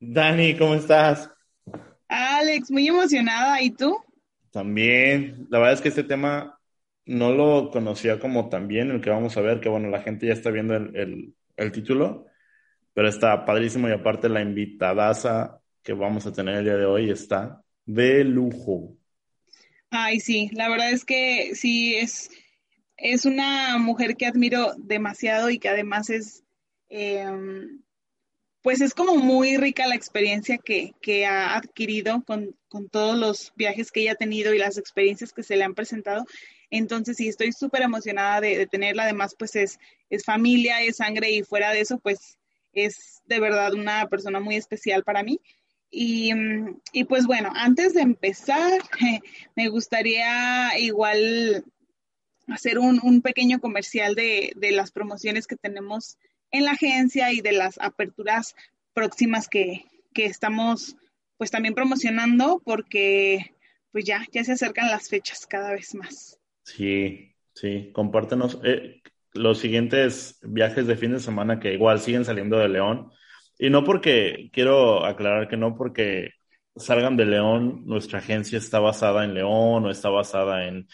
[0.00, 1.30] Dani, ¿cómo estás?
[2.08, 3.62] Alex, muy emocionada.
[3.62, 3.96] ¿Y tú?
[4.50, 5.46] También.
[5.50, 6.58] La verdad es que este tema
[7.04, 10.32] no lo conocía como también el que vamos a ver, que bueno, la gente ya
[10.32, 12.26] está viendo el, el, el título,
[12.94, 17.10] pero está padrísimo y aparte la invitadaza que vamos a tener el día de hoy
[17.10, 18.96] está de lujo.
[19.90, 22.30] Ay, sí, la verdad es que sí, es,
[22.96, 26.44] es una mujer que admiro demasiado y que además es,
[26.88, 27.26] eh,
[28.66, 33.52] pues es como muy rica la experiencia que, que ha adquirido con, con, todos los
[33.54, 36.24] viajes que ella ha tenido y las experiencias que se le han presentado.
[36.68, 39.04] Entonces, sí, estoy súper emocionada de, tenerla.
[39.04, 39.78] Además, pues es,
[40.10, 42.38] es familia, es sangre y fuera de eso, pues
[42.72, 45.40] es de verdad una persona muy especial para mí.
[45.88, 46.32] Y,
[46.92, 48.80] y, pues bueno, antes de empezar,
[49.54, 51.64] me gustaría igual
[52.48, 56.18] hacer un, un pequeño comercial de, de, las promociones que tenemos
[56.56, 58.54] en la agencia y de las aperturas
[58.94, 60.96] próximas que, que estamos
[61.36, 63.54] pues también promocionando porque
[63.92, 66.38] pues ya, ya se acercan las fechas cada vez más.
[66.62, 69.00] Sí, sí, compártenos eh,
[69.32, 73.10] los siguientes viajes de fin de semana que igual siguen saliendo de León.
[73.58, 76.30] Y no porque, quiero aclarar que no porque
[76.74, 80.86] salgan de León, nuestra agencia está basada en León o está basada en,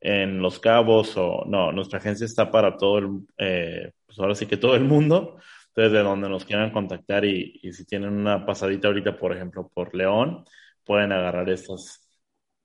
[0.00, 4.46] en Los Cabos o no, nuestra agencia está para todo el, eh, pues ahora sí
[4.46, 5.36] que todo el mundo,
[5.76, 10.46] desde donde nos quieran contactar y, si tienen una pasadita ahorita, por ejemplo, por León,
[10.82, 12.08] pueden agarrar estas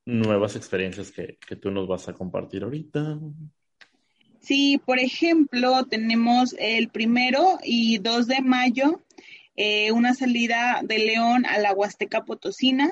[0.06, 3.20] nuevas experiencias que, tú nos vas a compartir ahorita.
[4.40, 9.04] Sí, por ejemplo, tenemos el primero y 2 de mayo
[9.58, 12.90] eh, una salida de León a la Huasteca Potosina.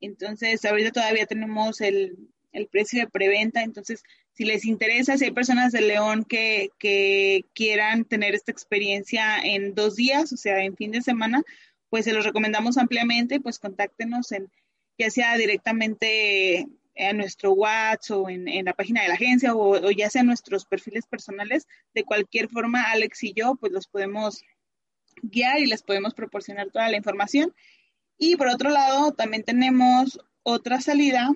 [0.00, 2.18] Entonces, ahorita todavía tenemos el,
[2.54, 3.62] el precio de preventa.
[3.62, 6.70] Entonces, si les interesa, si hay personas de León que,
[7.52, 11.42] quieran tener esta experiencia en dos días, o sea, en fin de semana,
[11.90, 14.50] pues se los recomendamos ampliamente, pues contáctenos en,
[14.98, 16.66] ya sea directamente
[16.96, 20.64] en nuestro WhatsApp o en, la página de la agencia o, o, ya sea nuestros
[20.64, 21.66] perfiles personales.
[21.92, 24.42] De cualquier forma, Alex y yo, pues los podemos
[25.22, 27.52] guiar y les podemos proporcionar toda la información.
[28.16, 31.30] Y por otro lado, también tenemos otra salida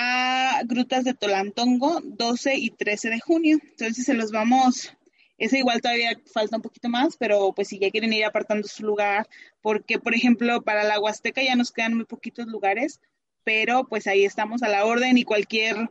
[0.00, 3.58] a Grutas de Tolantongo, 12 y 13 de junio.
[3.60, 4.92] Entonces se los vamos,
[5.38, 8.86] ese igual todavía falta un poquito más, pero pues si ya quieren ir apartando su
[8.86, 9.28] lugar,
[9.60, 13.00] porque por ejemplo para la Huasteca ya nos quedan muy poquitos lugares,
[13.42, 15.90] pero pues ahí estamos a la orden y cualquier,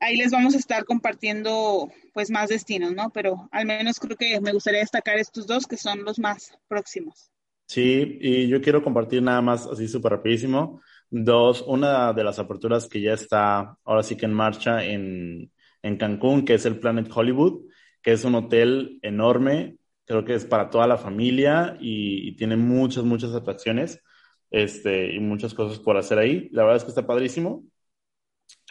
[0.00, 3.08] ahí les vamos a estar compartiendo pues más destinos, ¿no?
[3.08, 7.30] Pero al menos creo que me gustaría destacar estos dos que son los más próximos.
[7.68, 10.82] Sí, y yo quiero compartir nada más así súper rapidísimo.
[11.10, 15.96] Dos, una de las aperturas que ya está ahora sí que en marcha en, en
[15.96, 17.66] Cancún, que es el Planet Hollywood,
[18.02, 19.76] que es un hotel enorme,
[20.10, 24.02] creo que es para toda la familia y, tiene muchas, muchas atracciones
[24.50, 26.48] este, y muchas cosas por hacer ahí.
[26.52, 27.64] La verdad es que está padrísimo.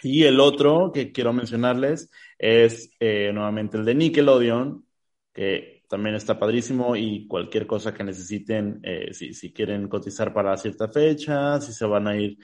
[0.04, 4.86] Y el otro que quiero mencionarles es eh, nuevamente el de Nickelodeon,
[5.34, 10.56] que también está padrísimo y cualquier cosa que necesiten, eh, si, si, quieren cotizar para
[10.56, 12.38] cierta fecha, si se van a ir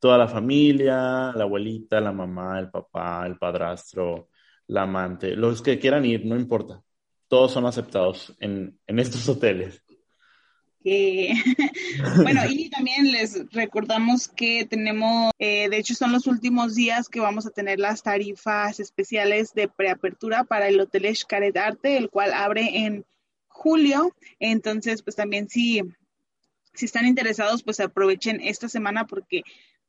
[0.00, 4.28] toda la familia, la abuelita, la mamá, el papá, el padrastro,
[4.66, 6.82] la amante, los que quieran ir, no importa.
[7.28, 9.82] Todos son aceptados en, en estos hoteles.
[10.82, 11.32] Que,
[12.22, 17.20] bueno, y también les recordamos que tenemos, eh, de hecho son los últimos días que
[17.20, 22.32] vamos a tener las tarifas especiales de preapertura para el Hotel Xcaret Arte, el cual
[22.32, 23.04] abre en
[23.48, 24.14] julio.
[24.38, 25.82] Entonces, pues también si,
[26.74, 29.42] si están interesados, pues aprovechen esta semana porque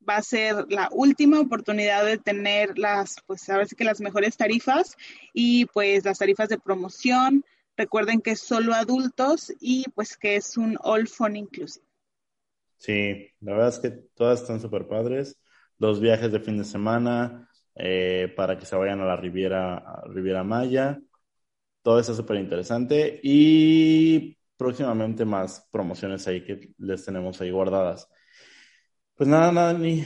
[0.07, 4.37] va a ser la última oportunidad de tener las, pues ahora sí que las mejores
[4.37, 4.95] tarifas
[5.33, 7.45] y pues las tarifas de promoción
[7.79, 11.85] Recuerden que es solo adultos y pues que es un all phone inclusive.
[12.75, 15.39] Sí, la verdad es que todas están súper padres.
[15.77, 20.43] Dos viajes de fin de semana eh, para que se vayan a la Riviera, Riviera
[20.43, 20.99] Maya.
[21.81, 23.21] Todo eso es súper interesante.
[23.23, 28.09] Y próximamente más promociones ahí que les tenemos ahí guardadas.
[29.15, 30.05] Pues nada, Dani.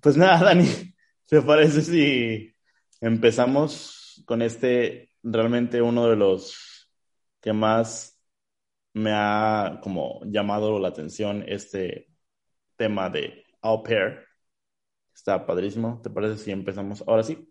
[0.00, 0.68] Pues nada, Dani.
[1.26, 2.54] ¿Te parece si
[3.00, 6.88] empezamos con este realmente uno de los
[7.40, 8.20] que más
[8.92, 12.08] me ha como llamado la atención este
[12.76, 14.20] tema de au pair?
[15.14, 16.00] Está padrísimo.
[16.02, 17.50] ¿Te parece si empezamos ahora sí?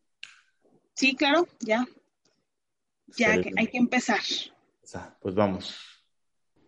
[0.94, 1.86] Sí, claro, ya.
[3.18, 4.20] Ya que hay que empezar.
[5.22, 5.76] Pues vamos.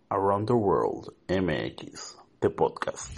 [0.10, 3.12] Around the World MX, the podcast.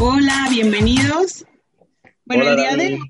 [0.00, 1.44] Hola, bienvenidos.
[2.24, 3.00] Bueno, el día de hoy.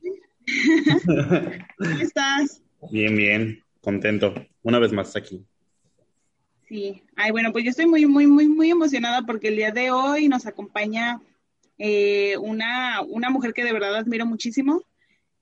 [1.77, 2.63] ¿Cómo estás?
[2.91, 4.33] Bien, bien, contento.
[4.63, 5.45] Una vez más aquí.
[6.67, 9.91] Sí, ay, bueno, pues yo estoy muy, muy, muy, muy emocionada porque el día de
[9.91, 11.21] hoy nos acompaña
[11.77, 14.83] eh, una, una mujer que de verdad admiro muchísimo.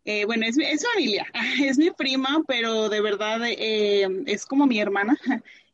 [0.04, 1.26] Eh, bueno, es, es familia,
[1.62, 5.16] es mi prima, pero de verdad eh, es como mi hermana.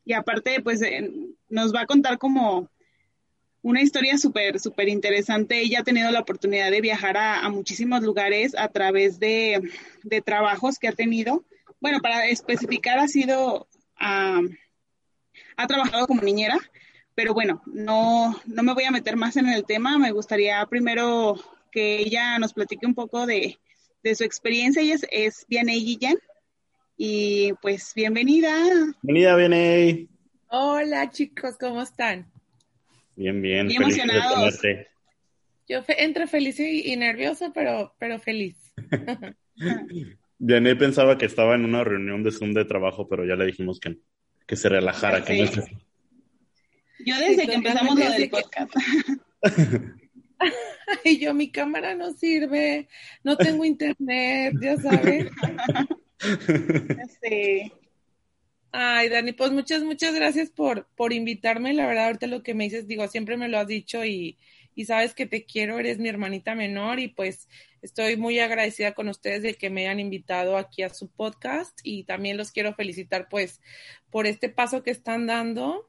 [0.05, 0.81] Y aparte, pues
[1.49, 2.69] nos va a contar como
[3.63, 5.61] una historia súper, súper interesante.
[5.61, 9.71] Ella ha tenido la oportunidad de viajar a, muchísimos lugares a través de,
[10.25, 11.45] trabajos que ha tenido.
[11.79, 13.67] Bueno, para especificar, ha sido,
[13.97, 14.41] ha
[15.67, 16.59] trabajado como niñera,
[17.15, 19.97] pero bueno, no, no me voy a meter más en el tema.
[19.97, 21.39] Me gustaría primero
[21.71, 23.57] que ella nos platique un poco de,
[24.13, 24.81] su experiencia.
[24.81, 26.19] Ella es, es Vianey Guillén.
[26.97, 28.53] Y pues bienvenida.
[29.01, 30.09] Bienvenida, Vianey.
[30.49, 32.32] Hola chicos, ¿cómo están?
[33.15, 33.67] Bien, bien.
[33.67, 34.59] Bien emocionados.
[35.67, 38.57] Yo entre feliz y, nervioso, pero, pero feliz.
[40.45, 43.79] Janet pensaba que estaba en una reunión de Zoom de trabajo, pero ya le dijimos
[43.79, 43.97] que,
[44.45, 45.23] que se relajara.
[45.23, 45.45] Que
[47.05, 48.73] Yo desde que empezamos lo del podcast.
[51.05, 52.89] Ay, yo, mi cámara no sirve,
[53.23, 55.31] no tengo internet, ya sabes.
[57.21, 57.69] Sí.
[58.75, 61.73] Ay, Dani, pues muchas, muchas gracias por, por invitarme.
[61.73, 64.39] La verdad, ahorita lo que me dices, digo, siempre me lo has dicho y,
[64.73, 67.47] y sabes que te quiero, eres mi hermanita menor y pues
[67.83, 72.05] estoy muy agradecida con ustedes de que me hayan invitado aquí a su podcast y
[72.05, 73.61] también los quiero felicitar pues
[74.09, 75.87] por este paso que están dando.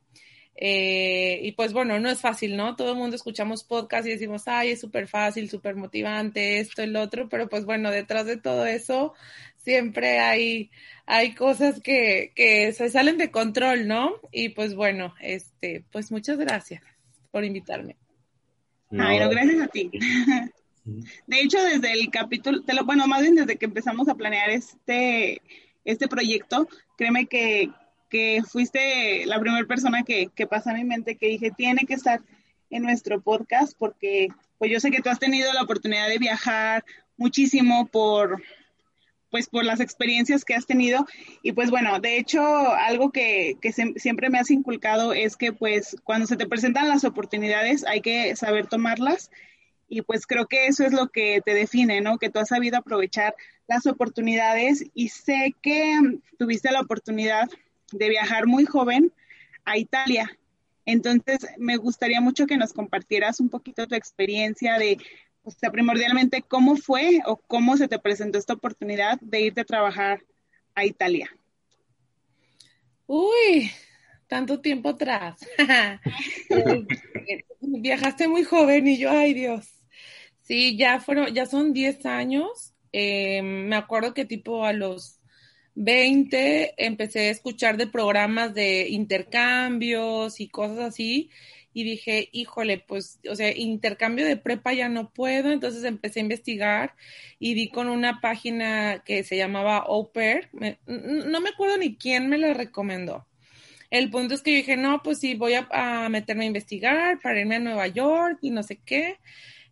[0.57, 2.77] Eh, y pues bueno, no es fácil, ¿no?
[2.77, 6.95] Todo el mundo escuchamos podcast y decimos, ay, es súper fácil, súper motivante, esto, el
[6.97, 9.15] otro, pero pues bueno, detrás de todo eso
[9.57, 10.71] siempre hay,
[11.07, 14.13] hay cosas que, que se salen de control, ¿no?
[14.31, 16.83] Y pues bueno, este, pues muchas gracias
[17.33, 17.97] por invitarme.
[18.93, 19.91] Ay, no, gracias a ti.
[21.27, 25.41] De hecho, desde el capítulo, bueno, más bien desde que empezamos a planear este,
[25.83, 26.69] este proyecto,
[26.99, 27.71] créeme que,
[28.09, 31.95] que fuiste la primera persona que, que pasó a mi mente que dije, tiene que
[31.95, 32.21] estar
[32.71, 34.29] en nuestro podcast porque
[34.59, 36.85] pues yo sé que tú has tenido la oportunidad de viajar
[37.17, 38.43] muchísimo por,
[39.31, 41.07] pues por las experiencias que has tenido.
[41.43, 42.41] Y pues bueno, de hecho,
[42.73, 43.57] algo que,
[43.97, 48.35] siempre me has inculcado es que pues cuando se te presentan las oportunidades hay que
[48.37, 49.31] saber tomarlas.
[49.89, 52.19] Y pues creo que eso es lo que te define, ¿no?
[52.19, 53.35] Que tú has sabido aprovechar
[53.67, 55.99] las oportunidades y sé que
[56.39, 57.49] tuviste la oportunidad
[57.99, 59.13] de viajar muy joven
[59.65, 60.39] a Italia.
[60.87, 64.99] Entonces, me gustaría mucho que nos compartieras un poquito tu experiencia de
[65.51, 70.23] sea, primordialmente, ¿cómo fue o cómo se te presentó esta oportunidad de irte a trabajar
[70.75, 71.31] a Italia?
[73.07, 73.71] Uy,
[74.27, 75.47] tanto tiempo atrás.
[77.61, 79.69] Viajaste muy joven y yo, ay Dios.
[80.41, 82.73] Sí, ya fueron, ya son 10 años.
[82.93, 85.21] Eh, me acuerdo que tipo a los
[85.75, 91.31] 20 empecé a escuchar de programas de intercambios y cosas así
[91.75, 96.23] y dije, híjole, pues, o sea, intercambio de prepa ya no puedo, entonces empecé a
[96.23, 96.95] investigar
[97.41, 100.11] y di con una página que se llamaba Au
[100.87, 103.27] no me acuerdo ni quién me la recomendó.
[103.91, 107.41] El punto es que yo dije, no, pues sí, voy a, meterme a investigar para
[107.41, 109.19] irme a Nueva York y no sé qué.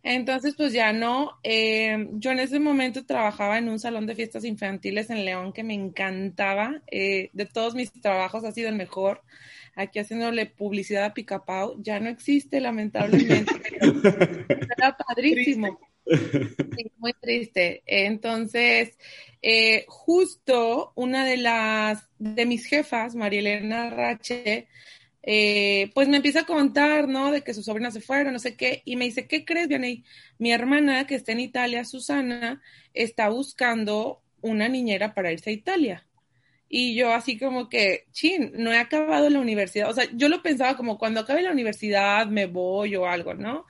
[0.03, 1.39] Entonces, pues ya no.
[1.43, 5.63] Eh, yo en ese momento trabajaba en un salón de fiestas infantiles en León que
[5.63, 6.81] me encantaba.
[6.91, 9.21] Eh, de todos mis trabajos ha sido el mejor
[9.75, 13.51] aquí haciéndole publicidad a Picapau, ya no existe lamentablemente,
[14.77, 15.79] era padrísimo.
[16.97, 17.81] muy triste.
[17.85, 18.97] Entonces,
[19.41, 24.67] eh, justo una de las, de mis jefas, María Elena Rache,
[25.23, 27.31] eh, pues me empieza a contar, ¿no?
[27.31, 30.03] De que sus sobrinas se fueron, no sé qué, y me dice, ¿qué crees, Vianey?
[30.37, 32.61] Mi hermana, que está en Italia, Susana,
[32.93, 36.05] está buscando una niñera para irse a Italia.
[36.67, 39.89] Y yo así como que, chin, no he acabado la universidad.
[39.89, 43.65] O sea, yo lo pensaba como cuando acabe la universidad me voy o algo, ¿no?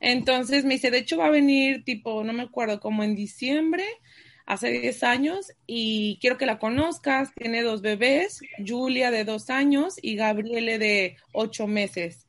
[0.00, 3.84] Entonces me dice, de hecho va a venir tipo, no me acuerdo, como en diciembre,
[4.46, 7.32] hace 10 años, y quiero que la conozcas.
[7.34, 12.26] Tiene dos bebés, Julia de dos años y Gabriele de ocho meses.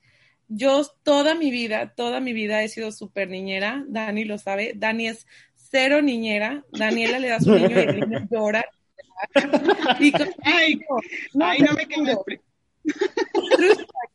[0.48, 5.08] Yo toda mi vida, toda mi vida he sido súper niñera, Dani lo sabe, Dani
[5.08, 5.26] es
[5.56, 8.66] cero niñera, Daniela le da su niño y el niño llora.
[10.00, 10.12] Y
[10.44, 10.80] ay,
[11.34, 12.18] no, ay, no me quemes.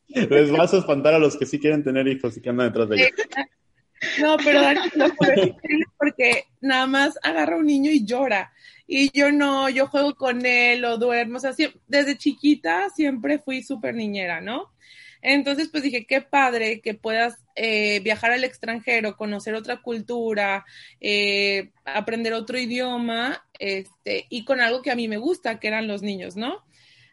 [0.08, 2.88] Les vas a espantar a los que sí quieren tener hijos y que andan detrás
[2.88, 3.10] de ellos.
[4.20, 5.06] No, pero Dani lo
[5.98, 8.52] porque nada más agarra un niño y llora.
[8.86, 11.38] Y yo no, yo juego con él o duermo.
[11.38, 11.52] O sea,
[11.86, 14.72] desde chiquita siempre fui súper niñera, ¿no?
[15.22, 20.64] Entonces, pues dije, qué padre que puedas eh, viajar al extranjero, conocer otra cultura,
[21.00, 25.88] eh, aprender otro idioma, este, y con algo que a mí me gusta, que eran
[25.88, 26.64] los niños, ¿no?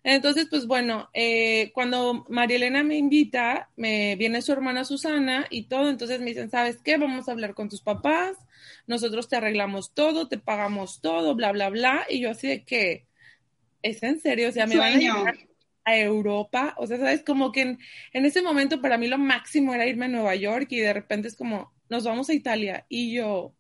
[0.04, 5.64] Entonces, pues bueno, eh, cuando María Elena me invita, me viene su hermana Susana y
[5.64, 6.98] todo, entonces me dicen, ¿sabes qué?
[6.98, 8.38] Vamos a hablar con tus papás,
[8.86, 13.06] nosotros te arreglamos todo, te pagamos todo, bla, bla, bla, y yo así de que,
[13.82, 14.50] ¿es en serio?
[14.50, 15.38] O sea, me van a llevar
[15.86, 19.86] a Europa, o sea, sabes, como que en, ese momento para mí lo máximo era
[19.86, 23.54] irme a Nueva York y de repente es como, nos vamos a Italia y yo,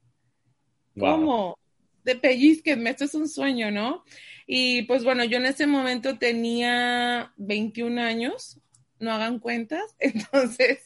[0.99, 1.57] ¿cómo?
[2.03, 4.03] De pellizquenme, esto es un sueño, ¿no?
[4.47, 8.59] Y pues bueno, yo en ese momento tenía 21 años,
[8.99, 10.79] no hagan cuentas, entonces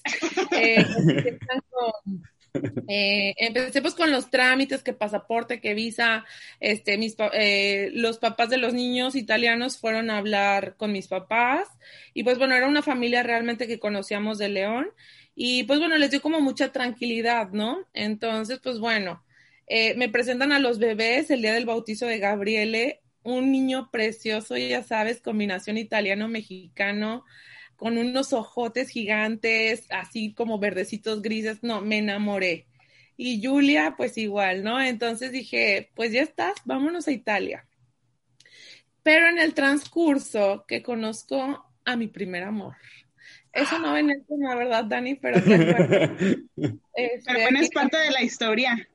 [0.52, 0.86] eh,
[2.88, 6.26] eh, empecé pues con los trámites, que pasaporte, que visa,
[6.60, 11.68] este, mis, eh, los papás de los niños italianos fueron a hablar con mis papás.
[12.14, 14.90] Y pues bueno, era una familia realmente que conocíamos de León.
[15.36, 17.86] Y pues bueno, les dio como mucha tranquilidad, ¿no?
[17.94, 19.24] Entonces, pues bueno,
[19.68, 24.56] eh, me presentan a los bebés el día del bautizo de Gabriele, un niño precioso,
[24.56, 27.26] ya sabes, combinación italiano-mexicano
[27.76, 32.68] con unos ojotes gigantes, así como verdecitos grises, no, me enamoré.
[33.18, 34.82] Y Julia, pues igual, ¿no?
[34.82, 37.68] Entonces dije, pues ya estás, vámonos a Italia.
[39.04, 42.76] Pero en el transcurso que conozco a mi primer amor.
[43.52, 45.16] Eso no ven el tema, ¿verdad, Dani?
[45.16, 48.88] Pero, este, Pero bueno, es parte de la historia.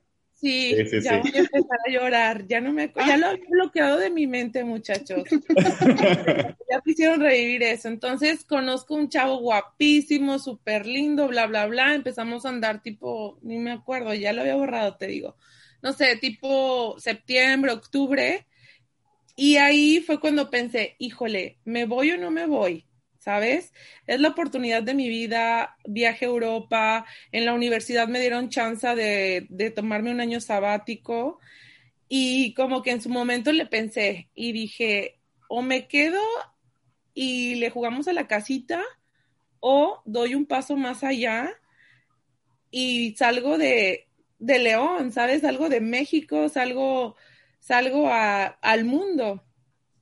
[0.43, 2.45] Sí, ya voy a empezar a llorar.
[2.47, 5.23] Ya no me ya lo he bloqueado de mi mente, muchachos.
[6.69, 7.87] ya quisieron revivir eso.
[7.87, 11.95] Entonces conozco un chavo guapísimo, súper lindo, bla, bla, bla.
[11.95, 15.37] Empezamos a andar tipo, ni me acuerdo, ya lo había borrado, te digo.
[15.81, 18.45] No sé, tipo septiembre, octubre.
[19.37, 22.85] Y ahí fue cuando pensé, híjole, ¿me voy o no me voy?
[23.23, 23.73] ¿Sabes?
[24.05, 28.87] Es la oportunidad de mi vida, viaje a Europa, en la universidad me dieron chance
[28.95, 31.39] de, de tomarme un año sabático
[32.09, 36.21] y como que en su momento le pensé y dije, o me quedo
[37.13, 38.83] y le jugamos a la casita
[39.61, 41.49] o doy un paso más allá
[42.71, 45.41] y salgo de, de León, ¿sabes?
[45.41, 47.15] Salgo de México, salgo,
[47.59, 49.43] salgo al mundo.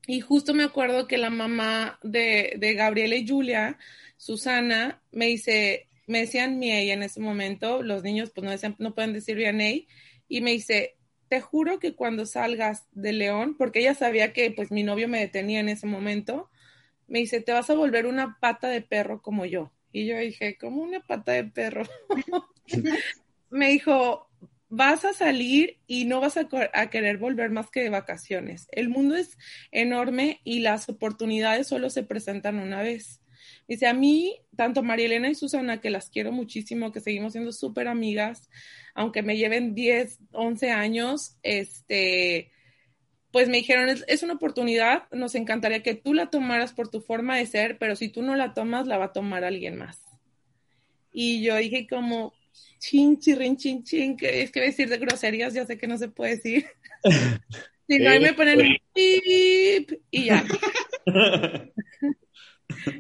[0.08, 3.78] Y justo me acuerdo que la mamá de, de Gabriela y Julia,
[4.18, 9.14] Susana, me dice, me decían Miei en ese momento, los niños pues no, no pueden
[9.14, 9.88] decir Vianey,
[10.28, 10.96] y me dice,
[11.28, 15.20] te juro que cuando salgas de León, porque ella sabía que pues mi novio me
[15.20, 16.50] detenía en ese momento,
[17.08, 19.72] me dice, te vas a volver una pata de perro como yo.
[19.92, 21.84] Y yo dije, ¿cómo una pata de perro?
[23.50, 24.30] me dijo,
[24.72, 26.48] vas a salir y no vas a,
[26.90, 28.68] querer volver más que de vacaciones.
[28.72, 29.38] El mundo es
[29.70, 33.22] enorme y las oportunidades solo se presentan una vez.
[33.68, 37.52] Dice, a mí, tanto María Elena y Susana, que las quiero muchísimo, que seguimos siendo
[37.52, 38.50] súper amigas,
[38.96, 42.50] aunque me lleven 10, 11 años, este,
[43.32, 47.02] pues me dijeron, es, es, una oportunidad, nos encantaría que tú la tomaras por tu
[47.02, 50.02] forma de ser, pero si tú no la tomas, la va a tomar alguien más.
[51.12, 52.34] Y yo dije como,
[52.82, 56.10] chin, chirrin, chin, chin, que es que decir de groserías, ya sé que no se
[56.10, 56.66] puede decir.
[57.88, 60.44] si no, ahí me ponen pip y ya.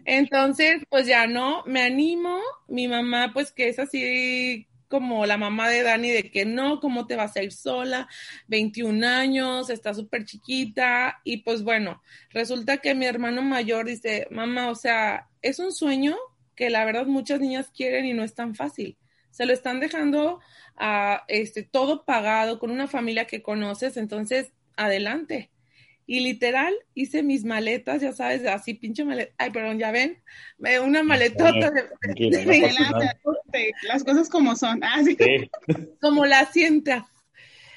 [0.05, 2.39] Entonces, pues ya no, me animo.
[2.67, 7.07] Mi mamá, pues que es así como la mamá de Dani, de que no, ¿cómo
[7.07, 8.09] te vas a ir sola?
[8.47, 11.21] 21 años, está súper chiquita.
[11.23, 16.15] Y pues bueno, resulta que mi hermano mayor dice, mamá, o sea, es un sueño
[16.55, 18.97] que la verdad muchas niñas quieren y no es tan fácil
[19.31, 20.39] se lo están dejando
[20.77, 25.49] a este todo pagado con una familia que conoces, entonces adelante.
[26.05, 30.21] Y literal hice mis maletas, ya sabes, así pinche maleta, ay, perdón, ya ven,
[30.83, 31.85] una maletota de,
[33.83, 35.47] las cosas como son, así ah,
[36.01, 37.07] como la sienta.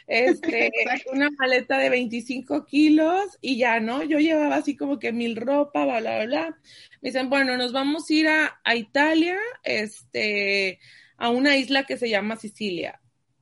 [0.06, 0.72] este,
[1.12, 4.02] una maleta de 25 kilos y ya, ¿no?
[4.02, 6.58] Yo llevaba así como que mil ropa, bla, bla, bla.
[7.02, 10.80] Me dicen, bueno, nos vamos a ir a, a Italia, este,
[11.16, 13.00] a una isla que se llama Sicilia.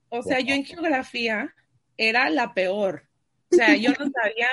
[0.08, 1.54] O sea, yo en geografía
[1.96, 3.04] era la peor.
[3.50, 4.48] O sea, yo no sabía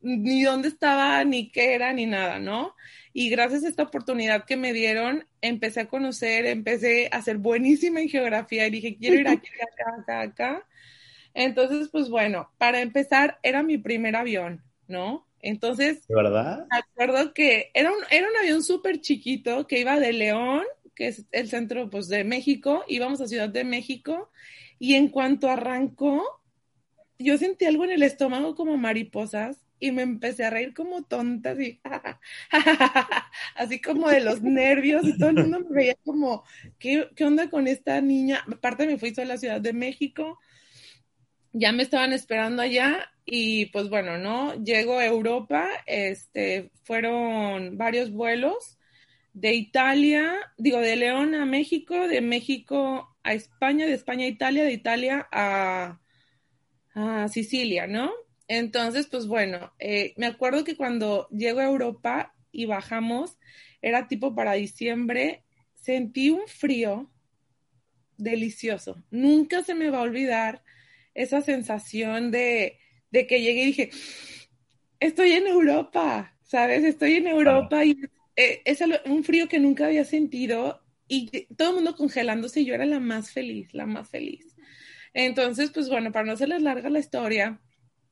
[0.00, 2.74] ni dónde estaba, ni qué era, ni nada, ¿no?
[3.12, 8.00] Y gracias a esta oportunidad que me dieron, empecé a conocer, empecé a ser buenísima
[8.00, 10.66] en geografía y dije, quiero ir aquí, acá, acá, acá.
[11.34, 15.26] Entonces, pues bueno, para empezar, era mi primer avión, ¿no?
[15.40, 16.66] Entonces, ¿verdad?
[16.70, 20.64] Me acuerdo que era un, era un avión súper chiquito que iba de León,
[20.96, 24.30] que es el centro pues, de México, íbamos a Ciudad de México,
[24.78, 26.24] y en cuanto arrancó,
[27.18, 31.50] yo sentí algo en el estómago como mariposas y me empecé a reír como tonta,
[31.50, 31.80] así,
[33.54, 36.44] así como de los nervios y todo el mundo me veía como,
[36.78, 38.42] ¿qué, ¿qué, onda con esta niña?
[38.50, 40.38] Aparte me fui a la Ciudad de México,
[41.52, 44.54] ya me estaban esperando allá y pues bueno, ¿no?
[44.62, 48.78] Llego a Europa, este, fueron varios vuelos
[49.36, 54.64] de Italia, digo, de León a México, de México a España, de España a Italia,
[54.64, 56.00] de Italia a,
[56.94, 58.10] a Sicilia, ¿no?
[58.48, 63.36] Entonces, pues bueno, eh, me acuerdo que cuando llego a Europa y bajamos,
[63.82, 67.12] era tipo para diciembre, sentí un frío
[68.16, 69.04] delicioso.
[69.10, 70.62] Nunca se me va a olvidar
[71.12, 72.78] esa sensación de,
[73.10, 73.90] de que llegué y dije,
[74.98, 76.84] estoy en Europa, ¿sabes?
[76.84, 77.98] Estoy en Europa y
[78.36, 82.86] eh, es un frío que nunca había sentido y todo el mundo congelándose yo era
[82.86, 84.54] la más feliz, la más feliz.
[85.14, 87.60] Entonces, pues bueno, para no hacerles larga la historia,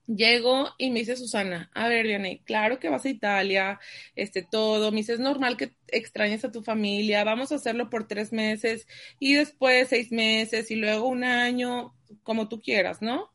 [0.07, 3.81] Llego y me dice Susana, a ver, Vianney, claro que vas a Italia,
[4.15, 8.07] este, todo, me dice, es normal que extrañes a tu familia, vamos a hacerlo por
[8.07, 8.87] tres meses
[9.19, 13.31] y después seis meses y luego un año, como tú quieras, ¿no?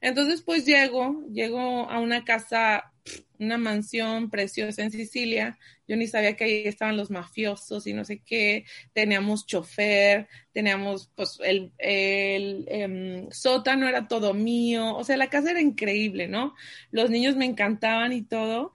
[0.00, 2.92] Entonces, pues llego, llego a una casa
[3.38, 5.58] una mansión preciosa en Sicilia.
[5.86, 8.64] Yo ni sabía que ahí estaban los mafiosos y no sé qué.
[8.92, 14.96] Teníamos chofer, teníamos, pues, el, el em, sótano era todo mío.
[14.96, 16.54] O sea, la casa era increíble, ¿no?
[16.90, 18.72] Los niños me encantaban y todo.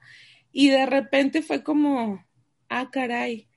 [0.52, 2.24] Y de repente fue como,
[2.68, 3.48] ah, caray.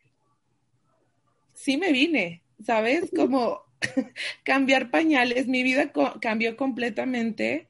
[1.53, 3.11] Sí me vine, ¿sabes?
[3.15, 3.61] Como
[4.43, 5.47] cambiar pañales.
[5.47, 7.67] Mi vida cambió completamente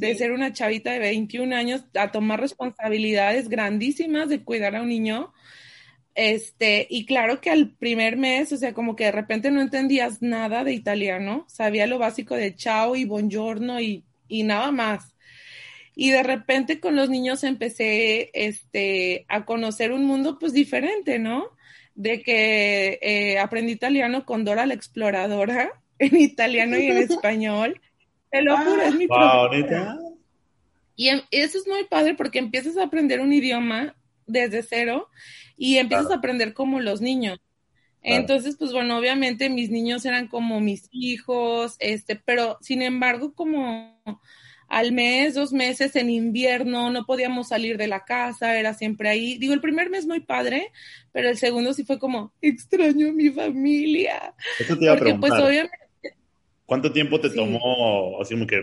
[0.00, 4.88] de ser una chavita de 21 años a tomar responsabilidades grandísimas de cuidar a un
[4.88, 5.32] niño.
[6.14, 10.22] Este, y claro que al primer mes, o sea, como que de repente no entendías
[10.22, 15.14] nada de italiano, sabía lo básico de chao y buongiorno y, y nada más.
[15.94, 21.50] Y de repente con los niños empecé este, a conocer un mundo pues diferente, ¿no?
[21.94, 27.78] De que eh, aprendí italiano con Dora la exploradora, en italiano y en español.
[28.30, 29.48] Te lo juro, es mi wow,
[30.96, 33.94] Y em, eso es muy padre porque empiezas a aprender un idioma
[34.26, 35.08] desde cero
[35.56, 37.40] y empiezas a aprender como los niños.
[38.02, 44.00] Entonces, pues bueno, obviamente mis niños eran como mis hijos, este, pero sin embargo, como
[44.68, 49.36] al mes, dos meses en invierno, no podíamos salir de la casa, era siempre ahí.
[49.36, 50.72] Digo, el primer mes muy padre,
[51.12, 54.34] pero el segundo sí fue como, extraño a mi familia.
[54.58, 55.76] Eso te iba Porque, pues obviamente
[56.70, 58.62] ¿Cuánto tiempo te tomó así como que,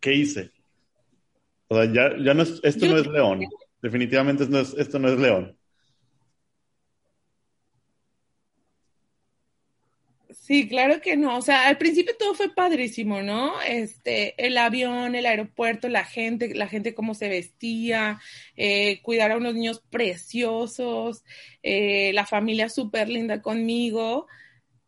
[0.00, 0.50] ¿qué hice?
[1.68, 3.44] O sea, ya, ya no es, esto no es León.
[3.80, 5.56] Definitivamente esto no es, esto no es León.
[10.30, 11.38] Sí, claro que no.
[11.38, 13.62] O sea, al principio todo fue padrísimo, ¿no?
[13.62, 18.20] Este, el avión, el aeropuerto, la gente, la gente cómo se vestía,
[18.56, 21.22] eh, cuidar a unos niños preciosos,
[21.62, 24.26] eh, la familia súper linda conmigo.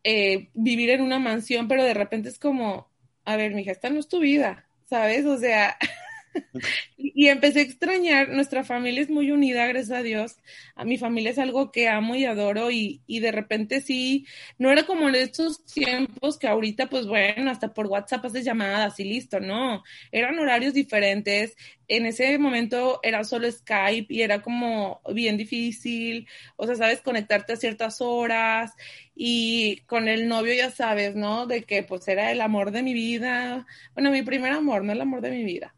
[0.05, 2.89] Eh, vivir en una mansión, pero de repente es como,
[3.25, 5.25] a ver, mija, esta no es tu vida, ¿sabes?
[5.27, 5.77] O sea,
[6.97, 10.37] y empecé a extrañar, nuestra familia es muy unida, gracias a Dios.
[10.75, 14.27] A mi familia es algo que amo y adoro y, y de repente sí,
[14.59, 18.99] no era como en estos tiempos que ahorita, pues bueno, hasta por WhatsApp haces llamadas
[19.01, 21.57] y listo, no, eran horarios diferentes.
[21.87, 27.53] En ese momento era solo Skype y era como bien difícil, o sea, sabes, conectarte
[27.53, 28.73] a ciertas horas
[29.15, 31.47] y con el novio ya sabes, ¿no?
[31.47, 35.01] De que pues era el amor de mi vida, bueno, mi primer amor, no el
[35.01, 35.75] amor de mi vida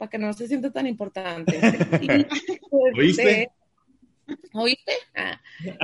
[0.00, 1.60] para que no se sienta tan importante.
[1.60, 2.26] Pues,
[2.96, 3.50] ¿Oíste?
[4.54, 4.92] ¿Oíste?
[5.14, 5.38] Ah.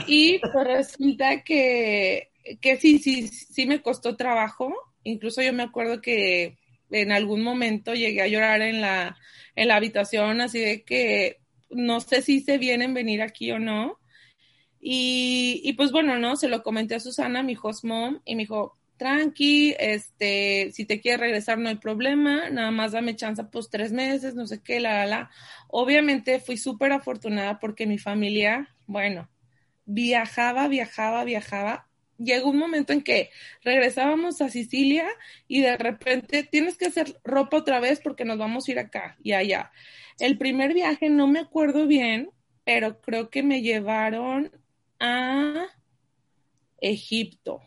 [0.07, 2.31] Y pues resulta que,
[2.63, 4.73] que sí, sí, sí me costó trabajo.
[5.05, 6.57] Incluso yo me acuerdo que
[6.91, 9.19] en algún momento llegué a llorar en la,
[9.55, 11.37] en la habitación, así de que
[11.69, 14.01] no sé si se vienen venir aquí o no.
[14.81, 16.37] Y, y pues bueno, ¿no?
[16.37, 21.01] Se lo comenté a Susana, mi host mom, y me dijo, tranqui, este, si te
[21.01, 24.81] quieres regresar no hay problema, nada más dame chance pues tres meses, no sé qué,
[24.81, 25.31] la, la, la.
[25.69, 29.29] Obviamente fui súper afortunada porque mi familia, bueno,
[29.87, 31.89] viajaba, viajaba, viajaba.
[32.19, 33.31] Llegó un momento en que
[33.63, 35.07] regresábamos a Sicilia
[35.49, 39.17] y de repente tienes que hacer ropa otra vez porque nos vamos a ir acá
[39.23, 39.71] y allá.
[40.19, 42.31] El primer viaje no me acuerdo bien,
[42.65, 44.51] pero creo que me llevaron
[44.99, 45.67] a
[46.81, 47.61] Egipto.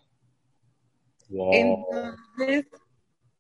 [1.30, 2.66] Entonces,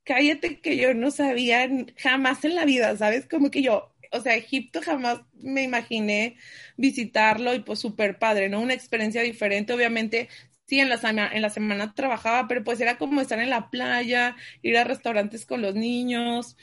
[0.04, 3.28] cállate que yo no sabía jamás en la vida, ¿sabes?
[3.28, 6.38] Como que yo, o sea, Egipto jamás me imaginé
[6.78, 8.62] visitarlo y pues súper padre, ¿no?
[8.62, 10.30] Una experiencia diferente, obviamente.
[10.65, 13.71] Sí, en la, semana, en la semana trabajaba, pero pues era como estar en la
[13.71, 16.56] playa, ir a restaurantes con los niños,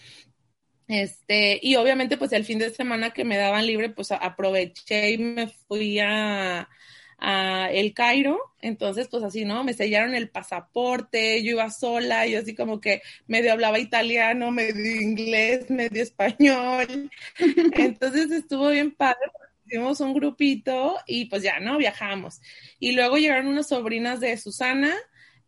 [0.89, 5.19] este, y obviamente, pues el fin de semana que me daban libre, pues aproveché y
[5.19, 6.69] me fui a,
[7.19, 9.65] a El Cairo, entonces pues así, ¿no?
[9.65, 15.01] Me sellaron el pasaporte, yo iba sola, yo así como que medio hablaba italiano, medio
[15.01, 17.11] inglés, medio español,
[17.73, 19.19] entonces estuvo bien padre,
[19.67, 21.79] hicimos un grupito y pues ya, ¿no?
[21.79, 22.41] Viajamos.
[22.79, 24.95] Y luego llegaron unas sobrinas de Susana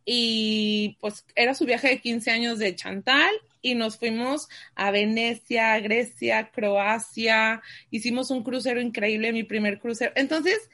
[0.04, 5.78] y pues era su viaje de 15 años de Chantal y nos fuimos a Venecia,
[5.81, 10.12] Grecia, Croacia, hicimos un crucero increíble, mi primer crucero.
[10.14, 10.70] Entonces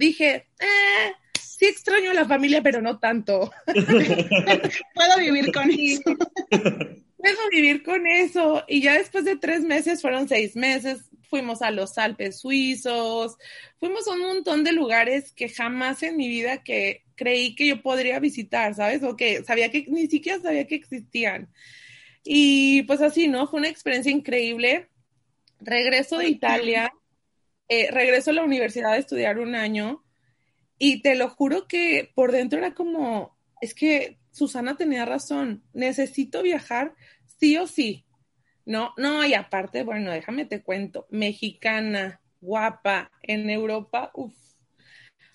[0.00, 3.52] dije, eh, sí extraño a la familia, pero no tanto.
[3.66, 6.16] Puedo vivir con eso.
[6.48, 8.64] Puedo vivir con eso.
[8.66, 13.36] Y ya después de tres meses, fueron seis meses, fuimos a los Alpes suizos,
[13.78, 17.82] fuimos a un montón de lugares que jamás en mi vida que creí que yo
[17.82, 19.02] podría visitar, ¿sabes?
[19.02, 21.52] O que sabía que ni siquiera sabía que existían.
[22.24, 23.46] Y pues así, ¿no?
[23.46, 24.88] Fue una experiencia increíble.
[25.60, 26.90] Regreso de Italia,
[27.70, 30.02] eh, regreso a la universidad a estudiar un año
[30.76, 36.42] y te lo juro que por dentro era como, es que Susana tenía razón, necesito
[36.42, 36.96] viajar
[37.38, 38.04] sí o sí.
[38.66, 44.34] No, no, y aparte, bueno, déjame te cuento, mexicana, guapa, en Europa, uff.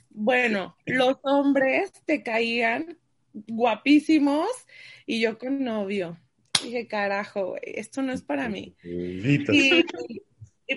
[0.10, 2.98] Bueno, los hombres te caían
[3.32, 4.50] guapísimos
[5.06, 6.20] y yo con novio.
[6.62, 8.76] Dije, carajo, esto no es para mí.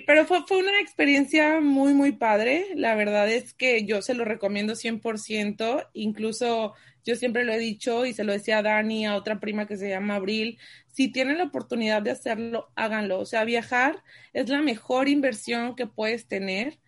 [0.05, 2.67] Pero fue, fue una experiencia muy, muy padre.
[2.75, 5.87] La verdad es que yo se lo recomiendo 100%.
[5.93, 6.73] Incluso
[7.03, 9.77] yo siempre lo he dicho y se lo decía a Dani, a otra prima que
[9.77, 10.59] se llama Abril.
[10.91, 13.19] Si tienen la oportunidad de hacerlo, háganlo.
[13.19, 16.79] O sea, viajar es la mejor inversión que puedes tener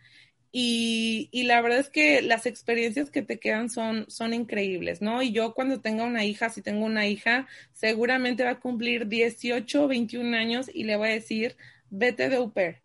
[0.54, 5.22] y, y, la verdad es que las experiencias que te quedan son, son increíbles, ¿no?
[5.22, 9.86] Y yo cuando tenga una hija, si tengo una hija, seguramente va a cumplir 18
[9.86, 11.56] o 21 años y le voy a decir,
[11.90, 12.82] vete de Uper.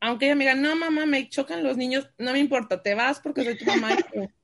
[0.00, 3.20] Aunque ella me diga, no, mamá, me chocan los niños, no me importa, te vas
[3.20, 3.96] porque soy tu mamá.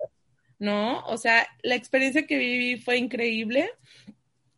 [0.58, 1.04] ¿No?
[1.06, 3.70] O sea, la experiencia que viví fue increíble.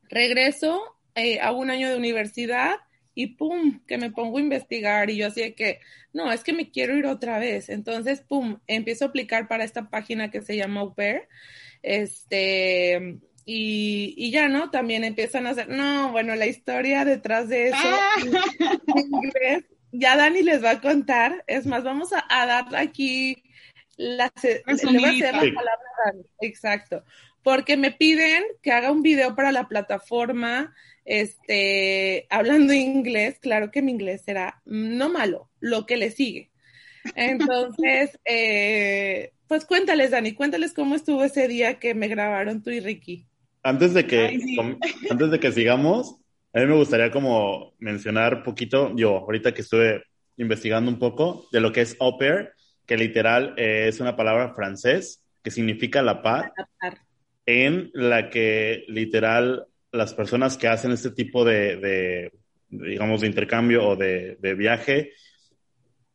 [0.09, 2.77] Regreso, eh, hago un año de universidad
[3.15, 5.81] y pum, que me pongo a investigar y yo así de que,
[6.13, 7.69] no, es que me quiero ir otra vez.
[7.69, 10.95] Entonces, pum, empiezo a aplicar para esta página que se llama Au
[11.83, 14.71] Este, y, y, ya, ¿no?
[14.71, 18.11] También empiezan a hacer, no, bueno, la historia detrás de eso, ah.
[19.95, 21.45] Ya Dani les va a contar.
[21.47, 23.43] Es más, vamos a, dar aquí
[23.97, 24.33] la,
[26.41, 27.05] Exacto.
[27.43, 33.83] Porque me piden que haga un video para la plataforma este, hablando inglés, claro que
[33.83, 36.51] mi inglés será no malo, lo que le sigue.
[37.15, 42.81] Entonces, eh, pues cuéntales, Dani, cuéntales cómo estuvo ese día que me grabaron tú y
[42.81, 43.27] Ricky.
[43.63, 44.39] Antes de que,
[45.11, 46.17] antes de que sigamos,
[46.55, 50.05] a mí me gustaría como mencionar poquito, yo ahorita que estuve
[50.37, 52.53] investigando un poco de lo que es au pair,
[52.87, 56.51] que literal eh, es una palabra francés que significa la paz,
[57.47, 62.33] en la que literal las personas que hacen este tipo de,
[62.69, 65.13] digamos, de intercambio o de, viaje,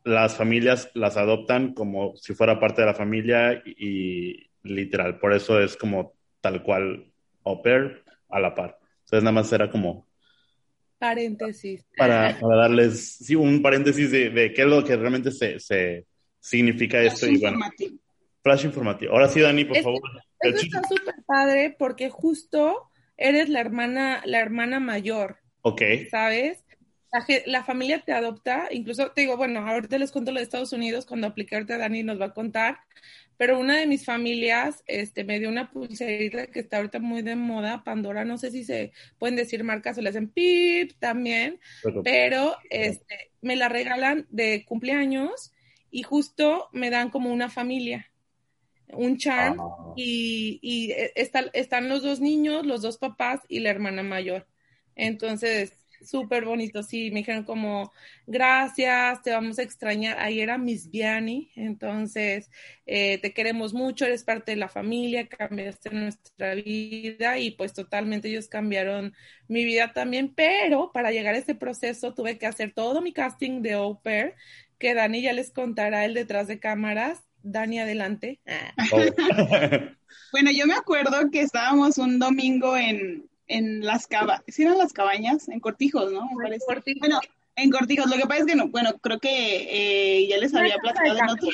[0.04, 5.62] las familias las adoptan como si fuera parte de la familia y, literal, por eso
[5.62, 7.12] es como tal cual
[7.44, 8.80] au pair a la par.
[9.02, 10.09] Entonces nada más era como...
[11.00, 11.86] Paréntesis.
[11.98, 16.06] Para, darles, sí, un paréntesis de, qué es lo que realmente se,
[16.40, 17.26] significa esto.
[17.26, 17.60] y bueno,
[18.44, 19.14] flash informativo.
[19.14, 20.02] Ahora sí, Dani, por favor.
[20.42, 25.38] Eso está súper padre porque justo eres la hermana, la hermana mayor.
[25.62, 25.82] Ok.
[26.10, 26.64] ¿Sabes?
[27.46, 31.08] La, familia te adopta, incluso te digo, bueno, ahorita les cuento lo de Estados Unidos,
[31.08, 32.82] cuando apliqué ahorita Dani nos va a contar,
[33.40, 37.38] pero una de mis familias este, me dio una pulserita que está ahorita muy de
[37.38, 41.58] moda, Pandora, no sé si se pueden decir marcas o le hacen pip también,
[42.04, 45.54] pero este, me la regalan de cumpleaños
[45.90, 48.12] y justo me dan como una familia.
[48.92, 49.94] un charm, ah.
[49.96, 54.48] y, y eh, están los dos niños, los dos papás y la hermana mayor.
[54.96, 57.92] Entonces, súper bonito, sí, me dijeron como,
[58.28, 60.18] gracias, te vamos a extrañar.
[60.20, 62.50] Ahí era Miss Vianney, entonces,
[62.86, 68.30] eh, te queremos mucho, eres parte de la familia, cambiaste nuestra vida y pues totalmente
[68.30, 69.14] ellos cambiaron
[69.48, 73.62] mi vida también, pero para llegar a ese proceso tuve que hacer todo mi casting
[73.62, 74.36] de au pair,
[74.78, 77.24] que Dani ya les contará el detrás de cámaras.
[77.42, 78.40] Dani, adelante.
[80.32, 84.94] bueno, yo me acuerdo que estábamos un domingo en, en las cabañas, ¿sí eran las
[84.94, 85.50] cabañas?
[85.50, 86.30] En Cortijos, ¿no?
[86.30, 86.66] Me parece.
[87.00, 87.20] Bueno,
[87.56, 88.10] en Cortijos.
[88.10, 91.30] Lo que pasa es que, no, bueno, creo que eh, ya les había platicado en
[91.30, 91.50] otro.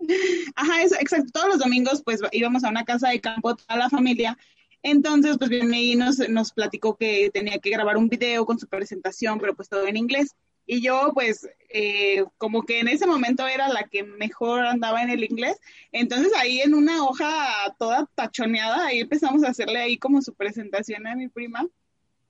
[0.56, 1.30] Ajá, exacto.
[1.32, 4.36] Todos los domingos, pues íbamos a una casa de campo, toda la familia.
[4.82, 8.66] Entonces, pues bien, ahí nos, nos platicó que tenía que grabar un video con su
[8.66, 10.34] presentación, pero pues todo en inglés.
[10.72, 15.10] Y yo, pues, eh, como que en ese momento era la que mejor andaba en
[15.10, 15.58] el inglés.
[15.90, 21.08] Entonces ahí en una hoja toda tachoneada, ahí empezamos a hacerle ahí como su presentación
[21.08, 21.66] a mi prima.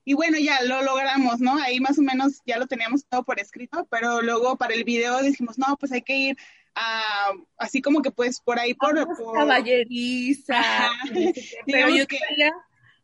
[0.05, 1.61] Y bueno, ya lo logramos, ¿no?
[1.61, 5.21] Ahí más o menos ya lo teníamos todo por escrito, pero luego para el video
[5.21, 6.37] dijimos, no, pues hay que ir
[6.73, 8.95] a, así como que pues por ahí por...
[9.17, 9.35] por...
[9.35, 10.63] Caballeriza.
[11.67, 12.17] Pero yo que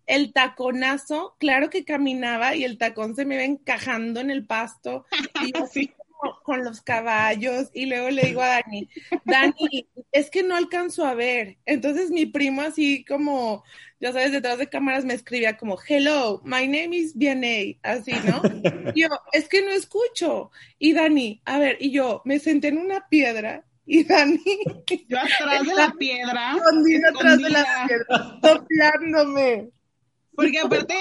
[0.08, 5.06] el taconazo, claro que caminaba y el tacón se me iba encajando en el pasto
[5.46, 5.93] y así
[6.43, 8.89] con los caballos y luego le digo a Dani,
[9.26, 11.58] Dani, es que no alcanzo a ver.
[11.65, 13.63] Entonces mi primo así como,
[14.00, 18.41] ya sabes, detrás de cámaras me escribía como, hello, my name is Vianney, así, ¿no?
[18.96, 20.52] Y yo, es que no escucho.
[20.80, 24.39] Y Dani, a ver, y yo me senté en una piedra y Dani.
[25.08, 26.56] Yo atrás de la piedra.
[26.56, 29.70] Escondida atrás de la piedra, soplándome.
[30.38, 30.93] Porque aparte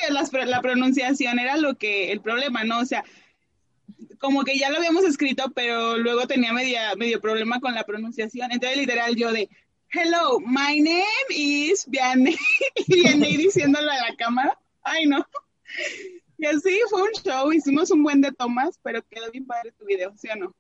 [0.47, 2.79] la, pronunciación era lo que, el problema, ¿no?
[2.79, 3.05] O sea,
[4.19, 8.51] como que ya lo habíamos escrito, pero luego tenía media, medio problema con la pronunciación.
[8.51, 9.51] Entonces, literal, yo de,
[9.91, 12.35] hello, my name is Vianney,
[12.77, 14.59] y Vianney diciéndolo a la cámara.
[14.83, 15.23] Ay, no.
[16.39, 19.85] Y así fue un show, hicimos un buen de tomas, pero quedó bien padre tu
[19.85, 20.55] video, ¿sí o no?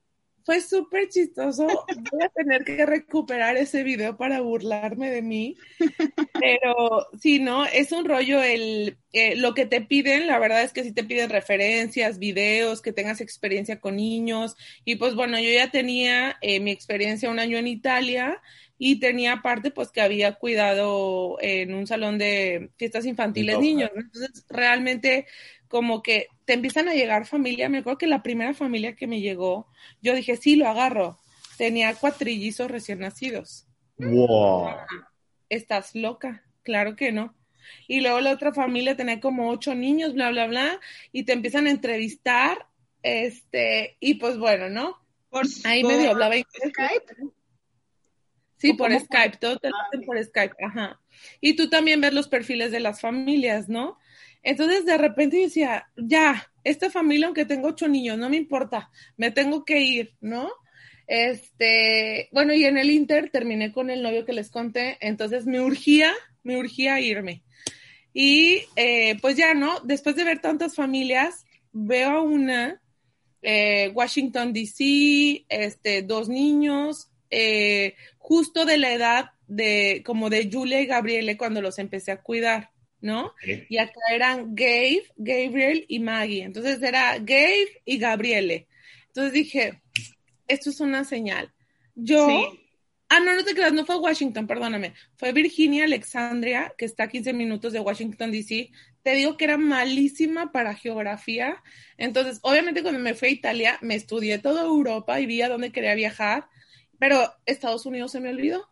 [0.46, 1.66] Fue súper chistoso.
[1.66, 5.56] Voy a tener que recuperar ese video para burlarme de mí.
[6.40, 7.66] Pero sí, ¿no?
[7.66, 11.02] Es un rollo el eh, lo que te piden, la verdad es que sí te
[11.02, 14.56] piden referencias, videos, que tengas experiencia con niños.
[14.84, 18.40] Y pues bueno, yo ya tenía eh, mi experiencia un año en Italia
[18.78, 23.90] y tenía aparte pues que había cuidado en un salón de fiestas infantiles niños.
[23.96, 25.26] Entonces, realmente
[25.66, 27.68] como que te empiezan a llegar familia.
[27.68, 29.66] Me acuerdo que la primera familia que me llegó,
[30.00, 31.18] yo dije, sí, lo agarro.
[31.58, 33.66] Tenía cuatrillizos recién nacidos.
[33.98, 34.70] Wow.
[35.48, 37.34] Estás loca, claro que no.
[37.88, 40.80] Y luego la otra familia tenía como ocho niños, bla, bla, bla,
[41.12, 42.68] y te empiezan a entrevistar,
[43.02, 44.98] este, y pues bueno, ¿no?
[45.30, 47.32] Por, Ahí medio hablaba Skype.
[48.58, 51.00] Sí, por Skype, todo te lo hacen por Skype, ajá.
[51.40, 53.98] Y tú también ves los perfiles de las familias, ¿no?
[54.42, 59.30] Entonces de repente decía, ya, esta familia, aunque tengo ocho niños, no me importa, me
[59.30, 60.50] tengo que ir, ¿no?
[61.06, 65.60] Este, bueno, y en el Inter terminé con el novio que les conté, entonces me
[65.60, 67.42] urgía, me urgía irme.
[68.12, 69.80] Y eh, pues ya, ¿no?
[69.80, 72.80] Después de ver tantas familias, veo a una,
[73.42, 80.80] eh, Washington, D.C., este, dos niños, eh, justo de la edad de, como de Julia
[80.80, 82.70] y Gabriele cuando los empecé a cuidar.
[83.06, 83.32] ¿No?
[83.68, 86.42] Y acá eran Gabe, Gabriel y Maggie.
[86.42, 88.66] Entonces era Gabe y Gabriele.
[89.06, 89.80] Entonces dije,
[90.48, 91.52] esto es una señal.
[91.94, 92.28] Yo,
[93.08, 94.92] ah, no, no te creas, no fue Washington, perdóname.
[95.16, 98.70] Fue Virginia Alexandria, que está a 15 minutos de Washington, D.C.
[99.02, 101.62] Te digo que era malísima para geografía.
[101.96, 105.70] Entonces, obviamente cuando me fui a Italia, me estudié toda Europa y vi a dónde
[105.70, 106.48] quería viajar,
[106.98, 108.68] pero Estados Unidos se me olvidó.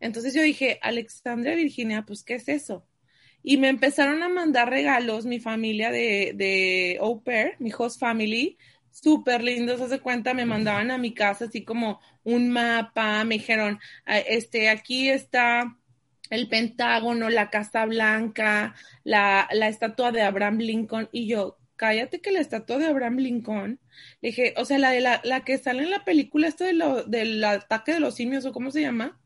[0.00, 2.86] Entonces yo dije, Alexandria, Virginia, pues, ¿qué es eso?
[3.44, 8.56] Y me empezaron a mandar regalos mi familia de, de au pair, mi host family,
[8.90, 13.78] súper lindos, hace cuenta, me mandaban a mi casa así como un mapa, me dijeron,
[14.06, 15.76] ah, este, aquí está
[16.30, 22.32] el Pentágono, la Casa Blanca, la, la estatua de Abraham Lincoln, y yo, cállate que
[22.32, 23.78] la estatua de Abraham Lincoln,
[24.22, 26.72] le dije, o sea, la de la, la que sale en la película, esto de
[26.72, 29.20] lo, del ataque de los simios, o cómo se llama?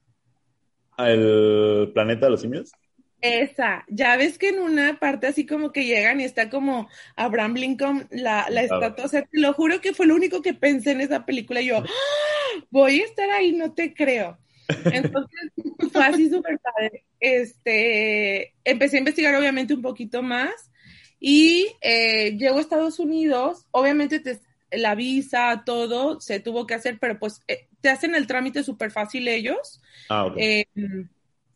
[0.98, 2.72] ¿El planeta de los simios?
[3.20, 7.54] Esa, ya ves que en una parte así como que llegan y está como Abraham
[7.54, 10.92] Lincoln, la, la estatua, o sea, te lo juro que fue lo único que pensé
[10.92, 12.64] en esa película yo, ¡Ah!
[12.70, 14.38] voy a estar ahí, no te creo.
[14.84, 15.50] Entonces,
[15.92, 17.04] fue así súper padre.
[17.18, 20.70] Este, empecé a investigar obviamente un poquito más
[21.18, 24.38] y eh, llego a Estados Unidos, obviamente te,
[24.70, 28.92] la visa, todo se tuvo que hacer, pero pues eh, te hacen el trámite súper
[28.92, 29.80] fácil ellos.
[30.08, 30.66] Ah, eh,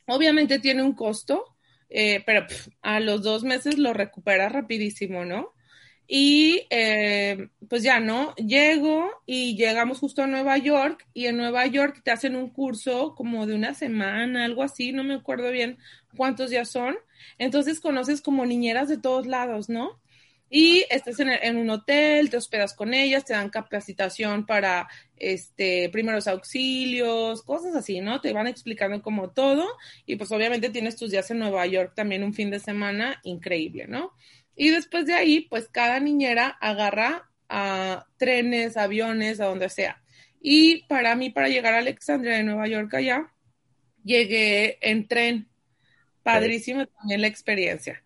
[0.07, 1.52] Obviamente tiene un costo,
[1.95, 2.47] eh, pero
[2.81, 5.53] a los dos meses lo recupera rapidísimo, ¿no?
[6.07, 8.35] Y eh, pues ya, ¿no?
[8.35, 13.15] Llego y llegamos justo a Nueva York y en Nueva York te hacen un curso
[13.15, 15.79] como de una semana, algo así, no me acuerdo bien
[16.17, 16.97] cuántos días son.
[17.39, 20.02] Entonces conoces como niñeras de todos lados, ¿no?
[20.55, 24.87] Y estás en, un hotel, te hospedas con ellas, te dan capacitación para
[25.17, 28.21] este, primeros auxilios, cosas así, ¿no?
[28.21, 29.67] Te van explicando como todo
[30.05, 33.87] y pues obviamente tienes tus días en Nueva York también un fin de semana increíble,
[33.89, 34.13] ¿no?
[34.55, 40.03] Y después de ahí, pues cada niñera agarra a trenes, aviones, a donde sea.
[40.39, 43.33] Y para mí, para llegar a Alexandria de Nueva York allá,
[44.05, 45.49] llegué en tren.
[46.23, 48.03] Padrísimo también la experiencia.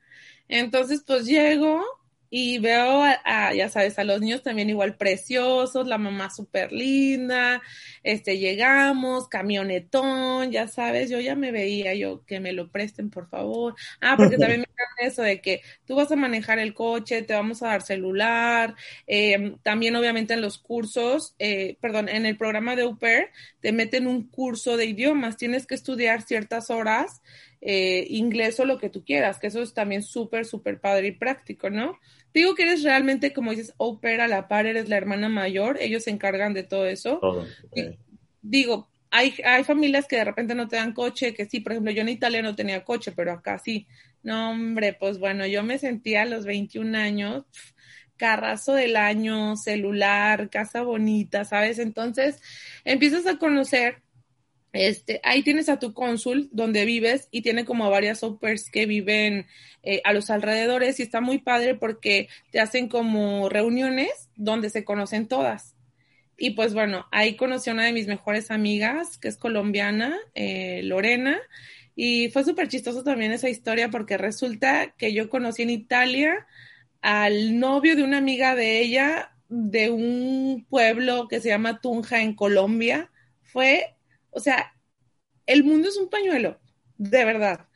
[0.47, 1.85] Entonces, pues llego,
[2.31, 7.63] y veo a, ya sabes, a los niños también igual preciosos, la mamá súper linda,
[8.03, 13.29] este, llegamos, camionetón, ya sabes, yo ya me veía, yo que me lo presten, por
[13.29, 13.75] favor.
[14.01, 17.35] Ah, porque también me encanta eso de que tú vas a manejar el coche, te
[17.35, 18.75] vamos a dar celular,
[19.07, 24.07] eh, también obviamente en los cursos, eh, perdón, en el programa de UPER te meten
[24.07, 27.23] un curso de idiomas, tienes que estudiar ciertas horas
[27.61, 31.13] eh, inglés o lo que tú quieras, que eso es también súper, súper padre y
[31.13, 31.99] práctico, ¿no?
[32.33, 36.05] Digo que eres realmente, como dices, opera a la par, eres la hermana mayor, ellos
[36.05, 37.21] se encargan de todo eso.
[38.43, 41.93] digo, hay, hay familias que de repente no te dan coche, que sí, por ejemplo,
[41.93, 43.87] yo en Italia no tenía coche, pero acá sí.
[44.23, 47.45] No, hombre, pues bueno, yo me sentía a los 21 años,
[48.17, 51.79] carrazo del año, celular, casa bonita, ¿sabes?
[51.79, 52.43] Entonces,
[52.85, 54.03] empiezas a conocer
[54.73, 59.47] este, ahí tienes a tu cónsul donde vives y tiene como varias opers que viven
[59.83, 64.85] eh, a los alrededores y está muy padre porque te hacen como reuniones donde se
[64.85, 65.75] conocen todas.
[66.37, 70.83] Y pues bueno, ahí conocí a una de mis mejores amigas que es colombiana, eh,
[70.85, 71.41] Lorena,
[71.95, 76.47] y fue súper chistoso también esa historia porque resulta que yo conocí en Italia
[77.01, 82.35] al novio de una amiga de ella de un pueblo que se llama Tunja en
[82.35, 83.11] Colombia.
[83.43, 83.96] Fue
[84.37, 84.75] o sea,
[85.47, 86.61] el mundo es un pañuelo,
[86.99, 87.67] de verdad.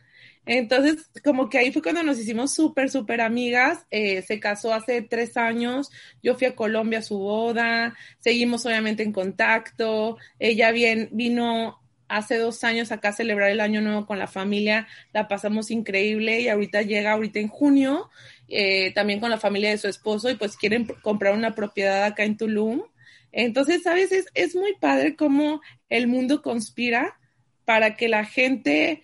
[0.45, 3.87] Entonces, como que ahí fue cuando nos hicimos súper, súper amigas.
[3.91, 5.91] Eh, se casó hace tres años.
[6.23, 7.97] Yo fui a Colombia a su boda.
[8.19, 10.19] Seguimos obviamente en contacto.
[10.39, 14.87] Ella bien, vino hace dos años acá a celebrar el año nuevo con la familia.
[15.15, 18.11] La pasamos increíble y ahorita llega, ahorita en junio,
[18.49, 22.25] eh, también con la familia de su esposo y pues quieren comprar una propiedad acá
[22.25, 22.83] en Tulum.
[23.33, 24.13] Entonces, ¿sabes?
[24.13, 27.19] Es, es muy padre cómo el mundo conspira
[27.65, 29.03] para que la gente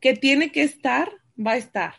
[0.00, 1.94] que tiene que estar, va a estar.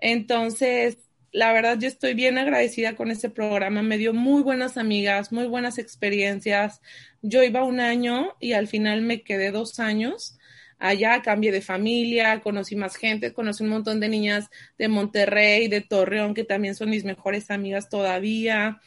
[0.00, 0.98] Entonces,
[1.32, 3.82] la verdad, yo estoy bien agradecida con este programa.
[3.82, 6.80] Me dio muy buenas amigas, muy buenas experiencias.
[7.20, 10.38] Yo iba un año y al final me quedé dos años.
[10.78, 15.80] Allá cambié de familia, conocí más gente, conocí un montón de niñas de Monterrey, de
[15.80, 18.80] Torreón, que también son mis mejores amigas todavía.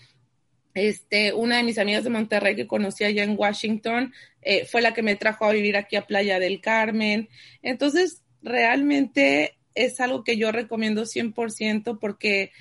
[0.73, 4.93] Este, una de mis amigas de Monterrey que conocí allá en Washington eh, fue la
[4.93, 7.29] que me trajo a vivir aquí a Playa del Carmen.
[7.61, 12.51] Entonces, realmente es algo que yo recomiendo 100% porque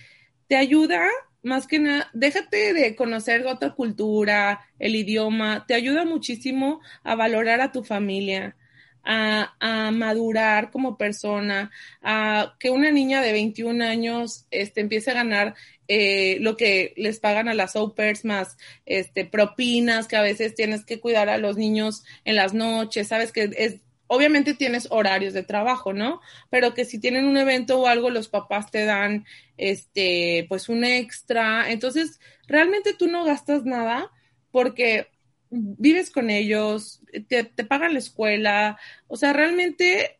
[0.46, 1.08] te ayuda
[1.42, 7.60] más que nada, déjate de conocer otra cultura, el idioma, te ayuda muchísimo a valorar
[7.60, 8.56] a tu familia,
[9.02, 11.70] a, a, madurar como persona,
[12.02, 15.54] a que una niña de 21 años este, empiece a ganar
[15.92, 20.84] eh, lo que les pagan a las opers más este, propinas, que a veces tienes
[20.84, 23.80] que cuidar a los niños en las noches, sabes que es
[24.12, 26.20] obviamente tienes horarios de trabajo, ¿no?
[26.48, 29.24] Pero que si tienen un evento o algo, los papás te dan,
[29.56, 31.70] este, pues un extra.
[31.70, 34.10] Entonces, realmente tú no gastas nada
[34.50, 35.08] porque
[35.50, 40.18] vives con ellos, te, pagan la escuela, o sea, realmente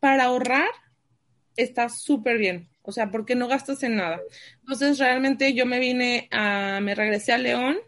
[0.00, 0.68] para ahorrar
[1.56, 4.20] está súper bien, o sea, porque no gastas en nada.
[4.60, 7.78] Entonces, realmente yo me vine a, me regresé a León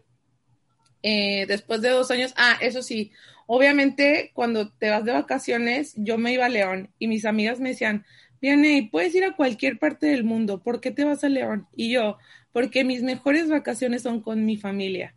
[1.03, 2.33] eh, después de dos años.
[2.37, 3.11] Ah, eso sí,
[3.47, 7.69] obviamente cuando te vas de vacaciones, yo me iba a León y mis amigas me
[7.69, 8.05] decían,
[8.45, 11.67] Viene, puedes ir a cualquier parte del mundo, ¿por qué te vas a León?
[11.75, 12.17] Y yo,
[12.51, 15.15] porque mis mejores vacaciones son con mi familia.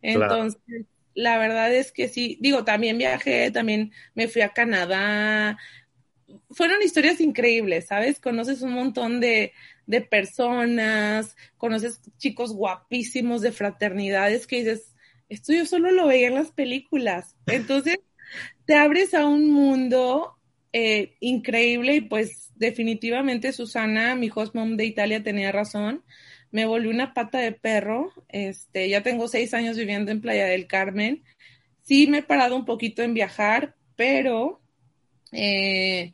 [0.00, 5.58] Entonces, la verdad es que sí, digo, también viajé, también me fui a Canadá.
[6.50, 8.20] Fueron historias increíbles, ¿sabes?
[8.20, 9.52] Conoces un montón de,
[9.86, 14.94] de personas, conoces chicos guapísimos de fraternidades que dices,
[15.28, 17.36] esto yo solo lo veía en las películas.
[17.46, 17.98] Entonces,
[18.66, 20.36] te abres a un mundo
[20.72, 26.02] eh, increíble y pues definitivamente Susana, mi host mom de Italia, tenía razón
[26.50, 28.12] me volví una pata de perro.
[28.28, 31.24] Este, ya tengo seis años viviendo en Playa del Carmen.
[31.82, 34.60] Sí me he parado un poquito en viajar, pero
[35.32, 36.12] eh,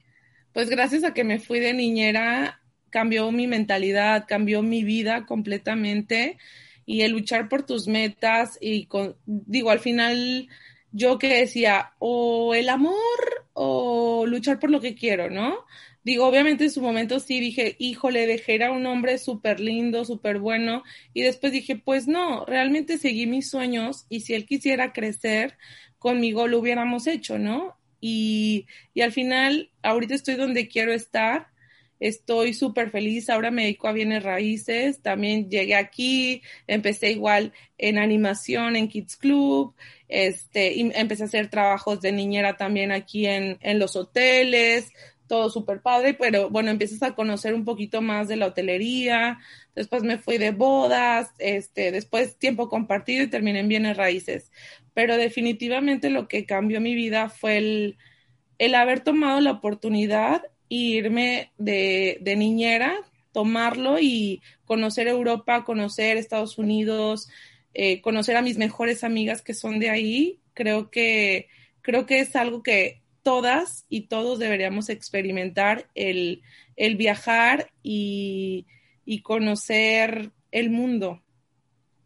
[0.54, 6.38] pues gracias a que me fui de niñera, cambió mi mentalidad, cambió mi vida completamente
[6.86, 10.48] y el luchar por tus metas y con, digo, al final
[10.92, 12.94] yo que decía, o el amor
[13.52, 15.58] o luchar por lo que quiero, ¿no?
[16.04, 20.38] Digo, obviamente en su momento sí dije, híjole, dejé a un hombre súper lindo, súper
[20.38, 25.56] bueno, y después dije, pues no, realmente seguí mis sueños y si él quisiera crecer
[25.98, 27.76] conmigo lo hubiéramos hecho, ¿no?
[28.06, 31.46] Y, y al final, ahorita estoy donde quiero estar,
[32.00, 37.96] estoy súper feliz, ahora me dedico a bienes raíces, también llegué aquí, empecé igual en
[37.96, 39.74] animación en Kids Club,
[40.06, 44.92] este, empecé a hacer trabajos de niñera también aquí en, en los hoteles,
[45.26, 49.38] todo súper padre, pero bueno, empiezas a conocer un poquito más de la hotelería,
[49.74, 54.52] después me fui de bodas, este, después tiempo compartido y terminé en bienes raíces.
[54.94, 57.98] Pero definitivamente lo que cambió mi vida fue el,
[58.58, 62.96] el haber tomado la oportunidad e irme de, de niñera,
[63.32, 67.28] tomarlo y conocer Europa, conocer Estados Unidos,
[67.74, 71.48] eh, conocer a mis mejores amigas que son de ahí, creo que,
[71.82, 76.42] creo que es algo que todas y todos deberíamos experimentar el,
[76.76, 78.66] el viajar y,
[79.04, 81.20] y, conocer el mundo.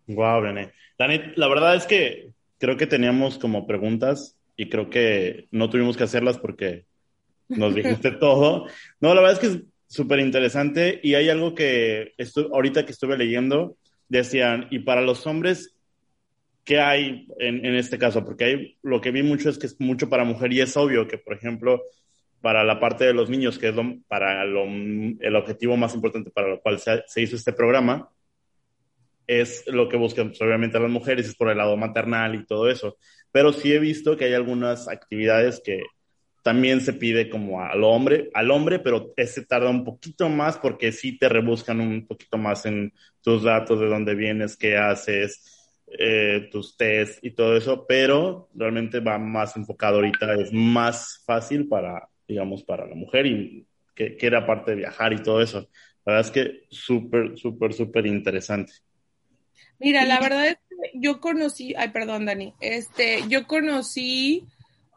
[0.06, 0.72] Wow, René.
[0.98, 5.96] Dani, la verdad es que creo que teníamos como preguntas y creo que no tuvimos
[5.96, 6.84] que hacerlas porque
[7.48, 8.66] nos dijiste todo.
[9.00, 12.14] No, la verdad es que es súper interesante y hay algo que
[12.52, 13.76] ahorita que estuve leyendo,
[14.08, 15.74] decían, y para los hombres,
[16.64, 18.24] ¿qué hay en, en, este caso?
[18.24, 21.08] Porque hay, lo que vi mucho es que es mucho para mujer y es obvio
[21.08, 21.82] que, por ejemplo,
[22.40, 26.30] para la parte de los niños, que es lo, para lo, el objetivo más importante
[26.30, 28.08] para lo cual se, se, hizo este programa,
[29.28, 32.68] es lo que buscan pues, obviamente las mujeres, es por el lado maternal y todo
[32.68, 32.96] eso.
[33.30, 35.82] Pero sí he visto que hay algunas actividades que
[36.42, 40.92] también se pide como al hombre, al hombre, pero ese tarda un poquito más porque
[40.92, 46.48] sí te rebuscan un poquito más en tus datos, de dónde vienes, qué haces, eh,
[46.50, 52.08] tus test y todo eso, pero realmente va más enfocado ahorita, es más fácil para,
[52.26, 55.68] digamos, para la mujer y que quiere aparte de viajar y todo eso.
[56.06, 58.72] La verdad es que súper, súper, súper interesante.
[59.78, 64.46] Mira, la verdad es que yo conocí, ay, perdón, Dani, este, yo conocí,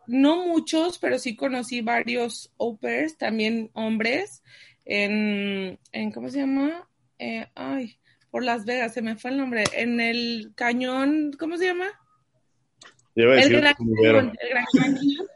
[0.07, 4.43] no muchos, pero sí conocí varios au pairs, también hombres,
[4.85, 6.87] en, en ¿cómo se llama?
[7.19, 7.97] Eh, ay,
[8.31, 11.87] por Las Vegas, se me fue el nombre, en el cañón, ¿cómo se llama?
[13.15, 15.27] El gran, cañón, el gran, cañón,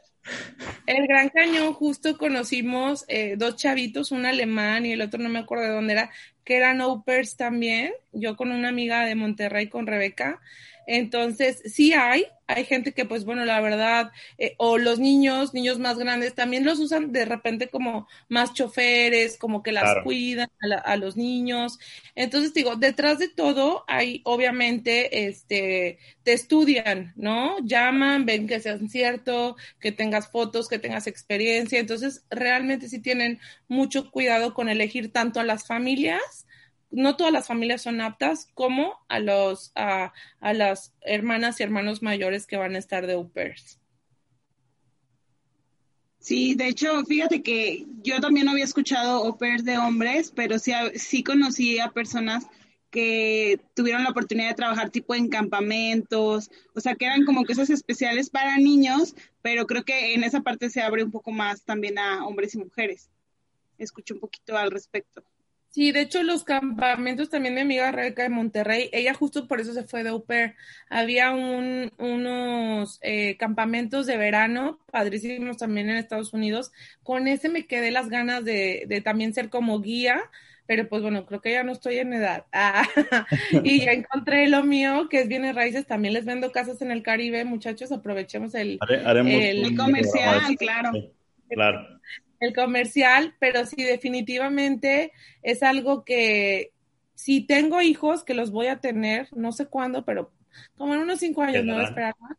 [0.86, 5.40] el gran Cañón, justo conocimos eh, dos chavitos, un alemán y el otro no me
[5.40, 6.12] acuerdo de dónde era,
[6.44, 10.42] que eran opers también, yo con una amiga de Monterrey, con Rebeca,
[10.88, 15.80] entonces, sí hay, hay gente que pues bueno, la verdad, eh, o los niños, niños
[15.80, 20.04] más grandes, también los usan de repente como más choferes, como que las claro.
[20.04, 21.80] cuidan a, la, a, los niños.
[22.14, 27.58] Entonces digo, detrás de todo hay obviamente, este, te estudian, ¿no?
[27.64, 31.80] Llaman, ven que sean cierto, que tengas fotos, que tengas experiencia.
[31.80, 36.45] Entonces, realmente sí tienen mucho cuidado con elegir tanto a las familias
[36.96, 42.02] no todas las familias son aptas, como a los a, a las hermanas y hermanos
[42.02, 43.80] mayores que van a estar de au pairs.
[46.20, 50.72] Sí, de hecho, fíjate que yo también había escuchado au pairs de hombres, pero sí,
[50.96, 52.48] sí conocí a personas
[52.90, 57.70] que tuvieron la oportunidad de trabajar tipo en campamentos, o sea, que eran como cosas
[57.70, 62.00] especiales para niños, pero creo que en esa parte se abre un poco más también
[62.00, 63.10] a hombres y mujeres.
[63.78, 65.24] Escuché un poquito al respecto.
[65.76, 69.74] Sí, de hecho los campamentos también mi amiga Rebeca de Monterrey, ella justo por eso
[69.74, 70.56] se fue de au pair.
[70.90, 76.72] Había un, unos eh, campamentos de verano padrísimos también en Estados Unidos.
[77.04, 80.22] Con ese me quedé las ganas de, de también ser como guía,
[80.66, 82.46] pero pues bueno, creo que ya no estoy en edad.
[82.54, 82.88] Ah,
[83.62, 85.86] y ya encontré lo mío, que es bienes raíces.
[85.86, 90.92] También les vendo casas en el Caribe, muchachos, aprovechemos el, Haremos el, el comercial, claro.
[91.50, 91.96] Claro
[92.40, 95.12] el comercial, pero sí definitivamente
[95.42, 96.72] es algo que
[97.16, 100.32] si tengo hijos, que los voy a tener, no sé cuándo, pero
[100.76, 102.38] como en unos cinco años, no voy a esperar más.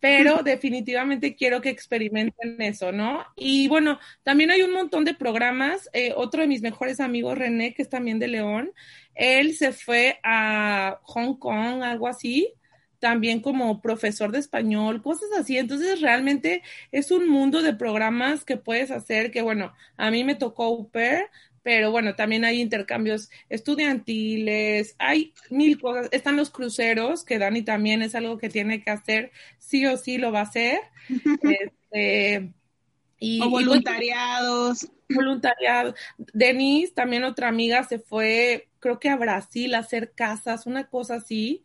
[0.00, 3.24] Pero definitivamente quiero que experimenten eso, ¿no?
[3.36, 5.88] Y bueno, también hay un montón de programas.
[5.92, 8.72] Eh, otro de mis mejores amigos, René, que es también de León,
[9.14, 12.54] él se fue a Hong Kong, algo así,
[13.02, 15.58] también como profesor de español, cosas así.
[15.58, 20.36] Entonces, realmente es un mundo de programas que puedes hacer que, bueno, a mí me
[20.36, 21.28] tocó UPER,
[21.64, 26.08] pero bueno, también hay intercambios estudiantiles, hay mil cosas.
[26.12, 30.16] Están los cruceros, que Dani también es algo que tiene que hacer, sí o sí
[30.16, 30.78] lo va a hacer.
[31.42, 32.52] este,
[33.18, 34.88] Y, o pues, voluntariados.
[35.08, 35.94] voluntariado.
[36.32, 41.16] Denise, también otra amiga, se fue, creo que a Brasil a hacer casas, una cosa
[41.16, 41.64] así,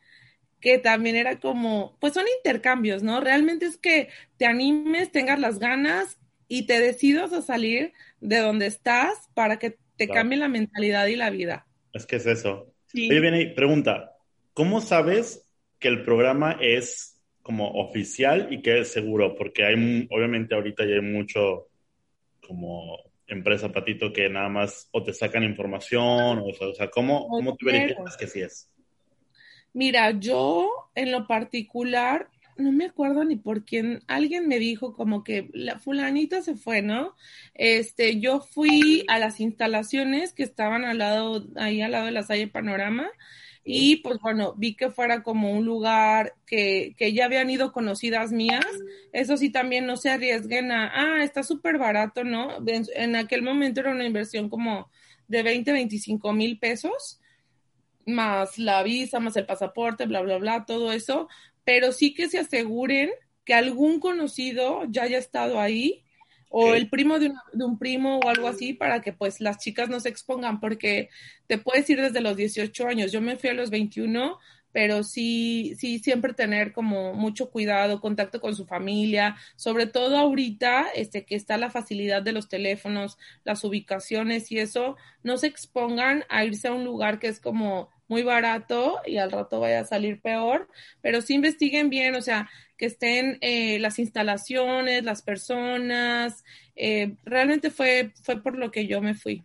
[0.59, 3.21] que también era como, pues son intercambios, ¿no?
[3.21, 8.65] Realmente es que te animes, tengas las ganas y te decidas a salir de donde
[8.65, 11.67] estás para que te cambie la mentalidad y la vida.
[11.93, 12.73] Es que es eso.
[12.93, 14.15] Oye, viene pregunta,
[14.53, 15.45] ¿cómo sabes
[15.79, 19.35] que el programa es como oficial y que es seguro?
[19.35, 21.67] Porque hay, obviamente ahorita ya hay mucho
[22.45, 22.97] como
[23.27, 28.15] empresa patito que nada más o te sacan información, o, sea, ¿cómo, ¿cómo te verificas
[28.15, 28.69] que sí es?
[29.77, 35.23] Mira, yo en lo particular no me acuerdo ni por quién, alguien me dijo como
[35.23, 37.15] que la fulanita se fue, ¿no?
[37.53, 42.23] Este, yo fui a las instalaciones que estaban al lado, ahí al lado de la
[42.23, 43.07] Salle Panorama,
[43.63, 48.31] y pues bueno, vi que fuera como un lugar que, que ya habían ido conocidas
[48.31, 48.65] mías.
[49.13, 52.57] Eso sí, también no se arriesguen a, ah, está súper barato, ¿no?
[52.65, 54.89] En, en, aquel momento era una inversión como
[55.27, 57.19] de 20, 25 mil pesos,
[58.07, 61.27] más la visa, más el pasaporte, bla, bla, bla, todo eso
[61.67, 63.11] pero sí que se aseguren
[63.43, 66.05] que algún conocido ya haya estado ahí
[66.47, 69.99] o el primo de un, primo o algo así para que pues las chicas no
[69.99, 71.09] se expongan porque
[71.45, 73.11] te puedes ir desde los 18 años.
[73.11, 74.39] Yo me fui a los 21,
[74.71, 80.87] pero sí, sí, siempre tener como mucho cuidado, contacto con su familia, sobre todo ahorita
[80.95, 86.25] este, que está la facilidad de los teléfonos, las ubicaciones y eso, no se expongan
[86.29, 89.85] a irse a un lugar que es como muy barato y al rato vaya a
[89.85, 90.69] salir peor,
[91.01, 96.43] pero sí investiguen bien, o sea, que estén eh, las instalaciones, las personas,
[96.75, 99.43] eh, realmente fue, fue por lo que yo me fui.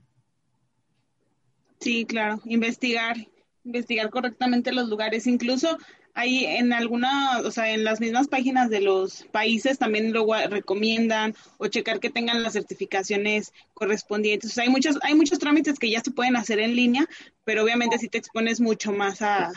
[1.81, 3.17] Sí, claro, investigar,
[3.65, 5.79] investigar correctamente los lugares, incluso
[6.15, 11.35] Ahí en alguna, o sea, en las mismas páginas de los países también luego recomiendan
[11.57, 14.51] o checar que tengan las certificaciones correspondientes.
[14.51, 17.07] O sea, hay muchos, hay muchos trámites que ya se pueden hacer en línea,
[17.45, 19.53] pero obviamente si te expones mucho más a,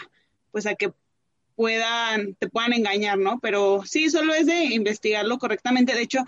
[0.52, 0.94] pues a que
[1.56, 3.40] puedan, te puedan engañar, ¿no?
[3.42, 5.94] Pero sí, solo es de investigarlo correctamente.
[5.94, 6.24] De hecho,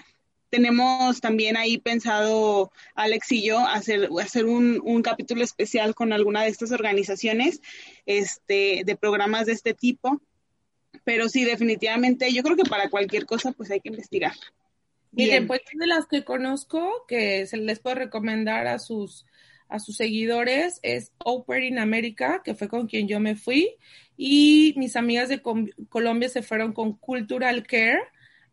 [0.50, 6.44] tenemos también ahí pensado, Alex y yo, hacer, hacer un, un, capítulo especial con alguna
[6.44, 7.62] de estas organizaciones
[8.06, 10.22] este, de programas de este tipo.
[11.04, 14.34] Pero sí, definitivamente, yo creo que para cualquier cosa, pues hay que investigar.
[15.16, 19.26] Y después de las que conozco, que se les puede recomendar a sus,
[19.68, 23.76] a sus seguidores, es Open in America, que fue con quien yo me fui,
[24.16, 25.42] y mis amigas de
[25.90, 28.02] Colombia se fueron con Cultural Care,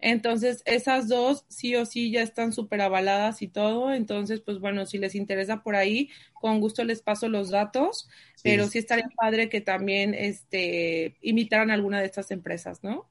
[0.05, 3.90] entonces, esas dos sí o sí ya están súper avaladas y todo.
[3.90, 8.11] Entonces, pues bueno, si les interesa por ahí, con gusto les paso los datos,
[8.42, 13.11] pero sí estaría padre que también este, imitaran alguna de estas empresas, ¿no?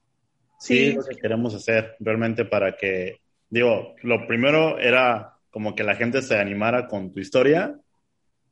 [0.59, 5.83] Sí, sí, lo que queremos hacer realmente para que, digo, lo primero era como que
[5.83, 7.75] la gente se animara con tu historia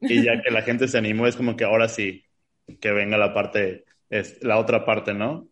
[0.02, 2.26] y ya que la gente se animó es como que ahora sí,
[2.80, 5.48] que venga la parte, es, la otra parte, ¿no?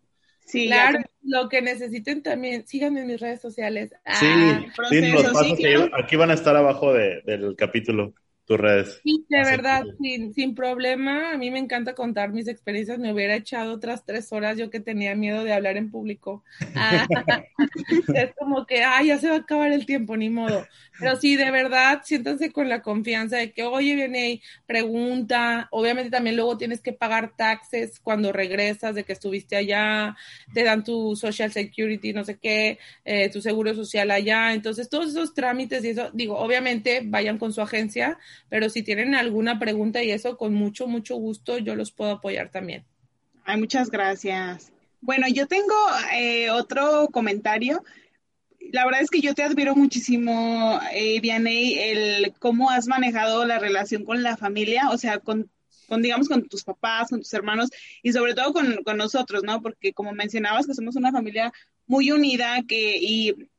[0.49, 3.91] Sí, claro, lo que necesiten también, síganme en mis redes sociales.
[4.19, 5.59] Sí, ah, sí los pasos
[5.93, 8.15] aquí van a estar abajo de, del capítulo
[8.49, 8.99] tus redes.
[9.03, 11.33] Sí, de verdad, sin, sin problema.
[11.33, 12.97] A mí me encanta contar mis experiencias.
[12.97, 16.43] Me hubiera echado otras tres horas yo que tenía miedo de hablar en público.
[16.75, 17.05] Ah,
[18.15, 20.65] es como que, ay, ya se va a acabar el tiempo, ni modo.
[20.99, 25.67] Pero sí, de verdad, siéntanse con la confianza de que, oye, viene ahí, pregunta.
[25.69, 30.17] Obviamente también luego tienes que pagar taxes cuando regresas de que estuviste allá.
[30.55, 34.55] Te dan tu social security, no sé qué, eh, tu seguro social allá.
[34.55, 39.15] Entonces, todos esos trámites y eso, digo, obviamente vayan con su agencia pero si tienen
[39.15, 42.85] alguna pregunta y eso, con mucho, mucho gusto yo los puedo apoyar también.
[43.43, 44.71] Ay, muchas gracias.
[45.01, 45.73] Bueno, yo tengo
[46.13, 47.83] eh, otro comentario.
[48.71, 54.03] La verdad es que yo te admiro muchísimo, eh, el cómo has manejado la relación
[54.03, 55.49] con la familia, o sea, con,
[55.87, 57.69] con digamos, con tus papás, con tus hermanos
[58.03, 59.61] y sobre todo con, con nosotros, ¿no?
[59.61, 61.51] Porque como mencionabas que somos una familia
[61.87, 63.49] muy unida que, y,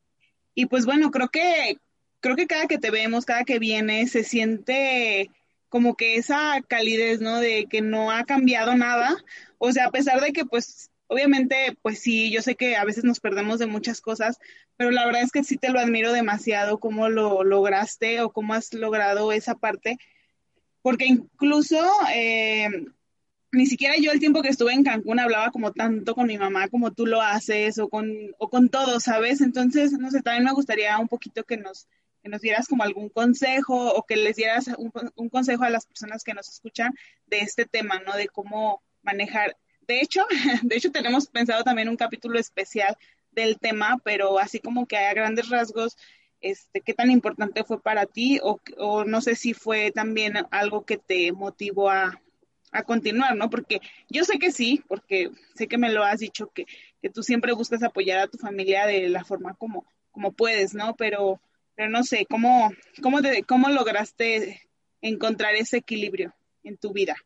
[0.54, 1.78] y pues bueno, creo que
[2.20, 5.30] creo que cada que te vemos, cada que vienes, se siente
[5.68, 7.40] como que esa calidez, ¿no?
[7.40, 9.16] De que no ha cambiado nada.
[9.58, 13.04] O sea, a pesar de que, pues, obviamente, pues sí, yo sé que a veces
[13.04, 14.38] nos perdemos de muchas cosas,
[14.76, 18.54] pero la verdad es que sí te lo admiro demasiado cómo lo lograste o cómo
[18.54, 19.98] has logrado esa parte.
[20.82, 21.78] Porque incluso
[22.14, 22.68] eh,
[23.52, 26.68] ni siquiera yo el tiempo que estuve en Cancún hablaba como tanto con mi mamá
[26.68, 28.08] como tú lo haces o con,
[28.38, 29.40] o con todo, ¿sabes?
[29.40, 31.88] Entonces, no sé, también me gustaría un poquito que nos
[32.22, 36.24] que nos dieras como algún consejo o que les dieras un, consejo a las personas
[36.24, 36.94] que nos escuchan
[37.26, 38.14] de este tema, ¿no?
[38.14, 39.56] De cómo manejar.
[39.86, 40.26] De hecho,
[40.62, 42.96] de hecho tenemos pensado también un capítulo especial
[43.32, 45.96] del tema, pero así como que a grandes rasgos,
[46.40, 50.84] este, qué tan importante fue para ti o, o no sé si fue también algo
[50.84, 52.20] que te motivó a,
[52.72, 53.50] a continuar, ¿no?
[53.50, 56.66] Porque yo sé que sí, porque sé que me lo has dicho, que,
[57.02, 60.94] que tú siempre buscas apoyar a tu familia de la forma como, como puedes, ¿no?
[60.96, 61.40] Pero,
[61.80, 62.70] pero no sé, ¿cómo,
[63.00, 64.68] cómo, ¿cómo lograste
[65.00, 67.16] encontrar ese equilibrio en tu vida?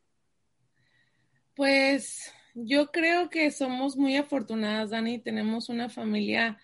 [1.56, 6.60] Pues yo creo que somos muy afortunadas, Dani, tenemos una familia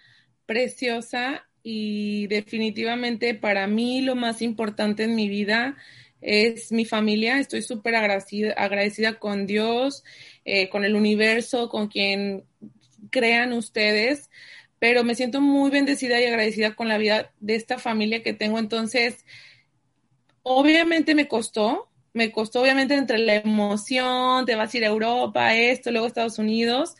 [0.47, 5.77] preciosa y definitivamente para mí lo más importante en mi vida
[6.21, 7.41] es mi familia.
[7.41, 10.05] Estoy súper agradecida, agradecida con Dios,
[10.45, 12.45] eh, con el universo, con quien
[13.11, 14.31] crean ustedes,
[14.81, 18.59] pero me siento muy bendecida y agradecida con la vida de esta familia que tengo.
[18.59, 19.25] Entonces,
[20.43, 25.55] obviamente me costó, me costó obviamente entre la emoción, te vas a ir a Europa,
[25.55, 26.97] esto, luego Estados Unidos,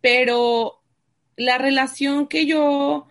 [0.00, 0.80] pero
[1.36, 3.08] la relación que yo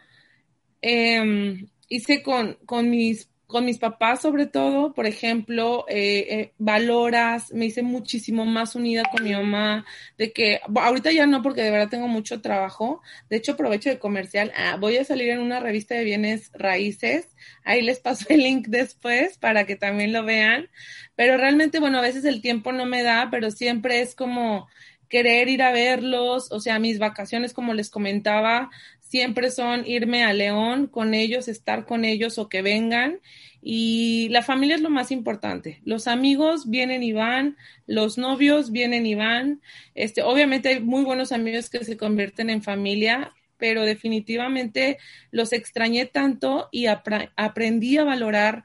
[0.82, 7.54] eh, hice con, con mis con mis papás sobre todo, por ejemplo, eh, eh, valoras,
[7.54, 9.86] me hice muchísimo más unida con mi mamá,
[10.18, 14.00] de que ahorita ya no porque de verdad tengo mucho trabajo, de hecho aprovecho de
[14.00, 17.28] comercial, ah, voy a salir en una revista de bienes raíces,
[17.64, 20.68] ahí les paso el link después para que también lo vean,
[21.16, 24.68] pero realmente, bueno, a veces el tiempo no me da, pero siempre es como
[25.10, 28.72] querer ir a verlos, o sea, mis vacaciones, como les comentaba,
[29.14, 33.20] siempre son irme a León con ellos, estar con ellos o que vengan.
[33.62, 35.82] Y la familia es lo más importante.
[35.86, 37.56] Los amigos vienen y van,
[37.86, 39.62] los novios vienen y van.
[39.94, 44.98] Este, obviamente hay muy buenos amigos que se convierten en familia, pero definitivamente
[45.30, 48.64] los extrañé tanto y aprendí a valorar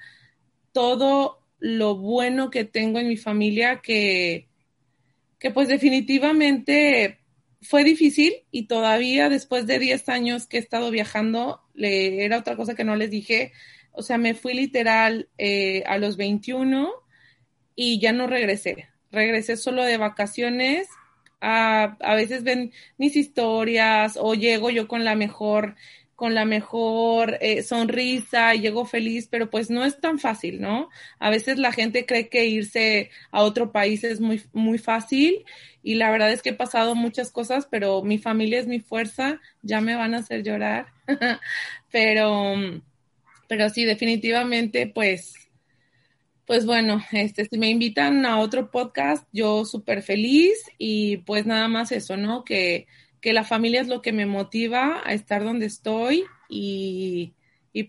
[0.73, 4.49] todo lo bueno que tengo en mi familia que,
[5.39, 7.19] que pues definitivamente
[7.61, 12.57] fue difícil y todavía después de 10 años que he estado viajando, le, era otra
[12.57, 13.53] cosa que no les dije,
[13.93, 16.91] o sea, me fui literal eh, a los 21
[17.75, 18.89] y ya no regresé.
[19.11, 20.89] Regresé solo de vacaciones.
[21.41, 25.77] A, veces ven mis historias o llego yo con la mejor
[26.17, 30.89] con la mejor eh, sonrisa y llego feliz, pero pues no es tan fácil, ¿no?
[31.21, 35.45] A veces la gente cree que irse a otro país es muy, muy fácil
[35.91, 39.41] y la verdad es que he pasado muchas cosas, pero mi familia es mi fuerza,
[39.63, 40.87] ya me van a hacer llorar,
[41.91, 42.55] pero,
[43.49, 45.35] pero sí, definitivamente, pues,
[46.47, 51.69] pues bueno, este, si me invitan a otro podcast, yo súper feliz y pues nada
[51.69, 52.45] más eso, ¿no?
[52.45, 52.87] Que
[53.21, 57.35] que la familia es lo que me motiva a estar donde estoy y,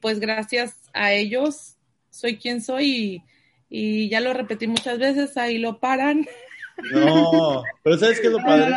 [0.01, 1.77] pues gracias a ellos
[2.11, 3.23] soy quien soy
[3.69, 6.27] y, ya lo repetí muchas veces, ahí lo paran.
[6.93, 8.73] No, pero ¿sabes qué es lo padre?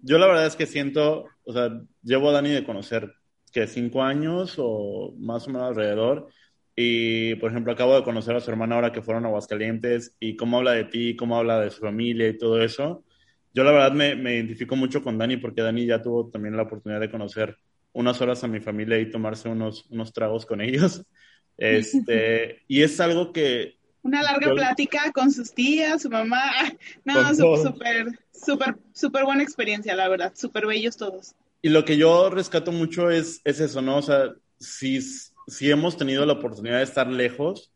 [0.00, 3.12] Yo la verdad es que siento, o sea, llevo a Dani de conocer
[3.52, 6.28] que cinco años o más o menos alrededor.
[6.76, 10.36] Y, por ejemplo, acabo de conocer a su hermana ahora que fueron a Aguascalientes y
[10.36, 13.04] cómo habla de ti, cómo habla de su familia y todo eso
[13.54, 16.64] yo la verdad me, me, identifico mucho con Dani porque Dani ya tuvo también la
[16.64, 17.56] oportunidad de conocer
[17.92, 21.02] unas horas a mi familia y tomarse unos, unos tragos con ellos.
[21.56, 23.76] Este, y es algo que...
[24.04, 26.52] Una larga plática con sus tías, su mamá.
[27.04, 30.32] No, súper, súper, súper buena experiencia, la verdad.
[30.36, 31.34] Súper bellos todos.
[31.60, 33.96] Y lo que yo rescato mucho es, es eso, ¿no?
[33.96, 37.72] O sea, si, si hemos tenido la oportunidad de estar lejos,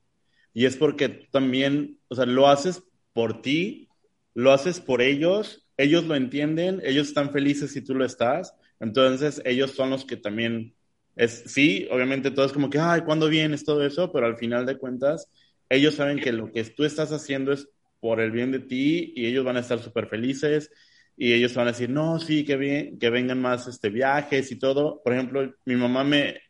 [0.54, 3.88] y es porque también, o sea, lo haces por ti,
[4.34, 9.40] lo haces por ellos ellos lo entienden, ellos están felices si tú lo estás, entonces
[9.44, 10.74] ellos son los que también
[11.16, 13.64] es, sí, obviamente todo es como que, ay, ¿cuándo vienes?
[13.64, 15.28] Todo eso, pero al final de cuentas,
[15.68, 17.68] ellos saben que lo que tú estás haciendo es
[18.00, 20.70] por el bien de ti y ellos van a estar súper felices
[21.16, 24.58] y ellos van a decir, no, sí, que, bien, que vengan más este, viajes y
[24.58, 25.02] todo.
[25.02, 26.42] Por ejemplo, mi mamá me,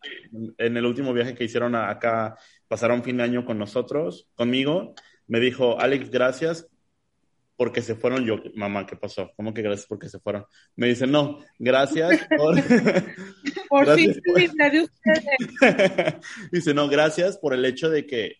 [0.58, 2.36] en el último viaje que hicieron acá,
[2.68, 4.94] pasaron fin de año con nosotros, conmigo,
[5.26, 6.68] me dijo, Alex, gracias
[7.56, 8.26] porque se fueron.
[8.26, 9.32] Yo, mamá, ¿qué pasó?
[9.36, 10.44] ¿Cómo que gracias porque se fueron?
[10.76, 12.54] Me dice, no, gracias por...
[13.70, 16.16] por fin de ustedes.
[16.52, 18.36] dice, no, gracias por el hecho de que,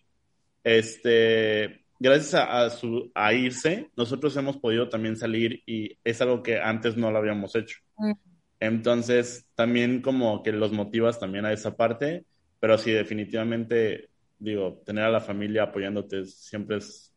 [0.63, 6.59] este, gracias a, su, a irse, nosotros hemos podido también salir y es algo que
[6.59, 7.79] antes no lo habíamos hecho.
[7.97, 8.13] Mm.
[8.59, 12.25] Entonces, también como que los motivas también a esa parte,
[12.59, 17.13] pero sí, definitivamente, digo, tener a la familia apoyándote siempre es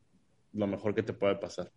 [0.53, 1.71] lo mejor que te puede pasar.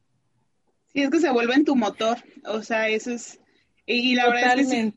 [0.94, 3.40] Y es que se vuelve en tu motor, o sea, eso es...
[3.88, 4.94] Y la verdad es que Sí,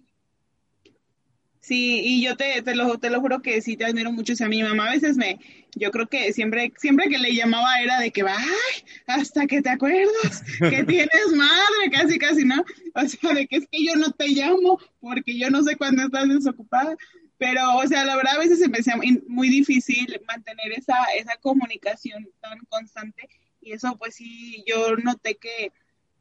[1.68, 4.32] y yo te, te, lo, te lo juro que sí te admiro mucho.
[4.32, 5.38] O sea, mi mamá a veces me,
[5.74, 9.70] yo creo que siempre, siempre que le llamaba era de que, ay, hasta que te
[9.70, 12.64] acuerdas que tienes madre, casi, casi, ¿no?
[12.94, 16.02] O sea, de que es que yo no te llamo porque yo no sé cuándo
[16.04, 16.96] estás desocupada.
[17.38, 18.96] Pero, o sea, la verdad a veces se me hacía
[19.28, 23.28] muy difícil mantener esa, esa comunicación tan constante.
[23.60, 25.72] Y eso, pues sí, yo noté que,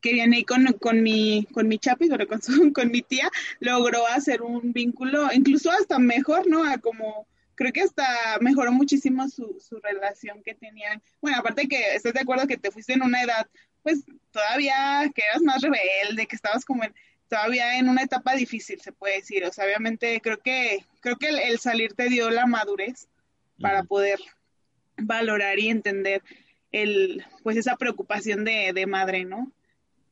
[0.02, 2.20] que viene con, con mi, con mi chapi, con,
[2.74, 3.30] con mi tía,
[3.60, 6.64] logró hacer un vínculo, incluso hasta mejor, ¿no?
[6.64, 11.02] A como, creo que hasta mejoró muchísimo su, su relación que tenían.
[11.22, 13.48] Bueno, aparte que estás de acuerdo que te fuiste en una edad,
[13.84, 16.94] pues todavía que eras más rebelde, que estabas como en,
[17.28, 19.44] todavía en una etapa difícil, se puede decir.
[19.46, 23.08] O sea, obviamente creo que, creo que el, salir te dio la madurez
[23.60, 24.20] para poder
[24.98, 26.22] valorar y entender
[26.72, 29.52] el, pues esa preocupación de, de madre, ¿no?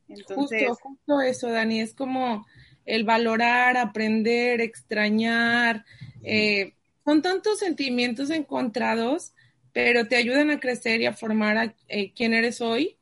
[0.08, 2.46] Justo, justo eso, Dani, es como
[2.86, 5.84] el valorar, aprender, extrañar.
[6.22, 9.32] Eh, son tantos sentimientos encontrados,
[9.72, 12.96] pero te ayudan a crecer y a formar a eh, quién eres hoy.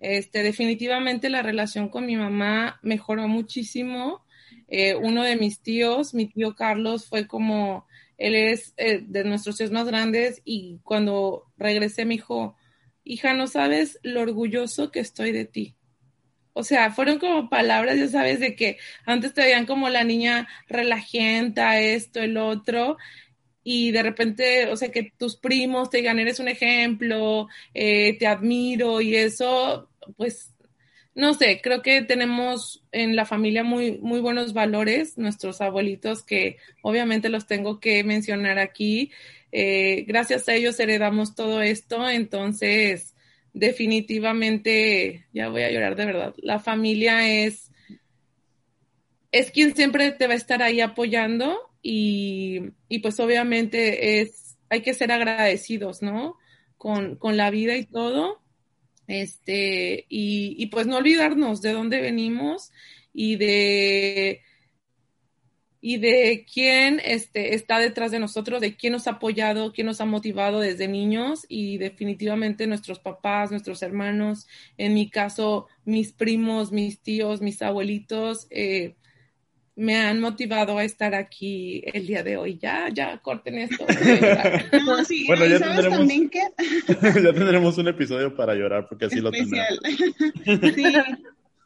[0.00, 4.24] Este, definitivamente la relación con mi mamá mejoró muchísimo.
[4.68, 7.86] Eh, uno de mis tíos, mi tío Carlos, fue como,
[8.16, 12.56] él es de nuestros tíos más grandes y cuando regresé me dijo,
[13.02, 15.74] hija, no sabes lo orgulloso que estoy de ti.
[16.54, 20.48] O sea, fueron como palabras, ya sabes, de que antes te veían como la niña
[20.68, 22.96] relajenta, esto, el otro,
[23.64, 28.26] y de repente, o sea, que tus primos te digan, eres un ejemplo, eh, te
[28.26, 30.54] admiro y eso, pues,
[31.14, 36.58] no sé, creo que tenemos en la familia muy, muy buenos valores, nuestros abuelitos, que
[36.82, 39.12] obviamente los tengo que mencionar aquí.
[39.52, 43.13] Eh, gracias a ellos heredamos todo esto, entonces
[43.54, 47.70] definitivamente, ya voy a llorar de verdad, la familia es,
[49.32, 54.82] es quien siempre te va a estar ahí apoyando y, y pues obviamente es, hay
[54.82, 56.36] que ser agradecidos, ¿no?
[56.76, 58.42] Con, con la vida y todo.
[59.06, 62.72] Este, y, y pues no olvidarnos de dónde venimos
[63.12, 64.42] y de
[65.86, 70.00] y de quién este, está detrás de nosotros, de quién nos ha apoyado, quién nos
[70.00, 76.72] ha motivado desde niños y definitivamente nuestros papás, nuestros hermanos, en mi caso, mis primos,
[76.72, 78.94] mis tíos, mis abuelitos, eh,
[79.76, 82.58] me han motivado a estar aquí el día de hoy.
[82.58, 83.84] Ya, ya, corten esto.
[85.26, 86.08] bueno, ya tendremos,
[87.22, 89.80] ya tendremos un episodio para llorar porque así lo tendremos.
[90.74, 90.84] sí.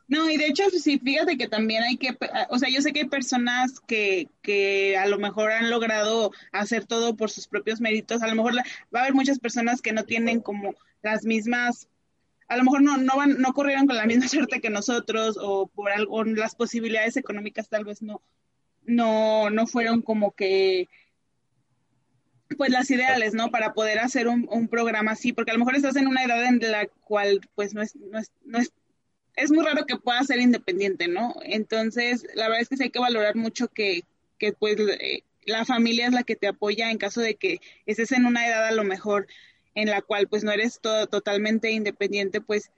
[0.09, 2.17] No, y de hecho, sí, fíjate que también hay que,
[2.49, 6.87] o sea, yo sé que hay personas que, que a lo mejor han logrado hacer
[6.87, 8.63] todo por sus propios méritos, a lo mejor va
[8.95, 11.89] a haber muchas personas que no tienen como las mismas,
[12.49, 15.67] a lo mejor no, no, van, no corrieron con la misma suerte que nosotros o
[15.67, 18.23] por algo, las posibilidades económicas tal vez no,
[18.87, 20.89] no, no fueron como que
[22.57, 23.51] pues las ideales, ¿no?
[23.51, 26.43] Para poder hacer un, un, programa así, porque a lo mejor estás en una edad
[26.47, 28.73] en la cual pues no es, no es, no es
[29.39, 31.35] es muy raro que pueda ser independiente, ¿no?
[31.45, 34.03] Entonces, la verdad es que sí hay que valorar mucho que,
[34.37, 38.11] que pues eh, la familia es la que te apoya en caso de que estés
[38.11, 39.29] en una edad a lo mejor
[39.77, 42.73] en la cual pues no eres todo, totalmente independiente, pues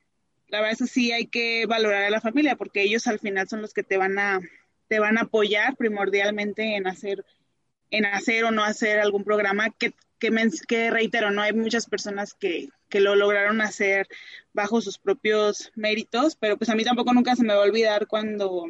[0.48, 3.48] la verdad es que sí hay que valorar a la familia porque ellos al final
[3.48, 4.40] son los que te van a
[4.88, 7.24] te van a apoyar primordialmente en hacer
[7.90, 10.30] en hacer o no hacer algún programa que que,
[10.68, 14.06] que reitero, no hay muchas personas que, que lo lograron hacer
[14.52, 18.06] bajo sus propios méritos, pero pues a mí tampoco nunca se me va a olvidar
[18.06, 18.66] cuando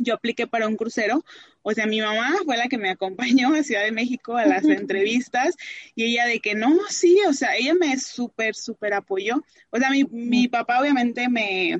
[0.00, 1.24] yo apliqué para un crucero,
[1.62, 4.64] o sea, mi mamá fue la que me acompañó a Ciudad de México a las
[4.64, 5.56] entrevistas
[5.94, 9.42] y ella de que no, sí, o sea, ella me súper, súper apoyó.
[9.70, 11.78] O sea, mi, mi papá obviamente me,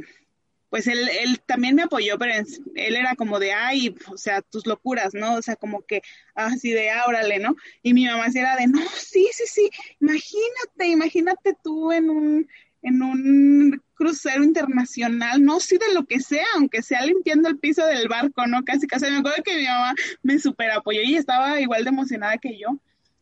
[0.70, 2.34] pues él, él también me apoyó, pero
[2.74, 5.34] él era como de, ay, o sea, tus locuras, ¿no?
[5.34, 6.02] O sea, como que
[6.34, 7.56] así de, ábrale, ¿no?
[7.82, 12.48] Y mi mamá sí era de, no, sí, sí, sí, imagínate, imagínate tú en un,
[12.82, 17.84] en un crucero internacional, no, sí, de lo que sea, aunque sea limpiando el piso
[17.86, 18.62] del barco, ¿no?
[18.64, 22.38] Casi, casi, me acuerdo que mi mamá me super apoyó y estaba igual de emocionada
[22.38, 22.78] que yo,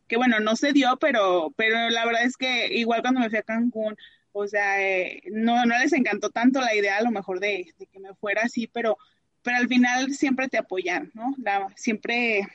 [0.07, 3.39] que bueno, no se dio, pero, pero la verdad es que igual cuando me fui
[3.39, 3.95] a Cancún,
[4.31, 7.99] o sea, eh, no, no les encantó tanto la idea a lo mejor de, que
[7.99, 8.97] me fuera así, pero,
[9.41, 11.33] pero al final siempre te apoyan, ¿no?
[11.37, 12.47] La, siempre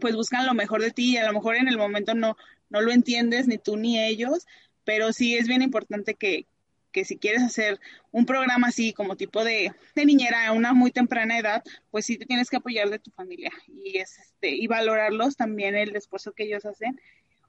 [0.00, 2.36] pues buscan lo mejor de ti y a lo mejor en el momento no,
[2.68, 4.46] no lo entiendes ni tú ni ellos,
[4.84, 6.46] pero sí es bien importante que,
[6.92, 7.78] que si quieres hacer
[8.10, 12.16] un programa así como tipo de, de, niñera a una muy temprana edad, pues sí
[12.16, 16.32] te tienes que apoyar de tu familia y, es, este, y valorarlos también el esfuerzo
[16.32, 17.00] que ellos hacen.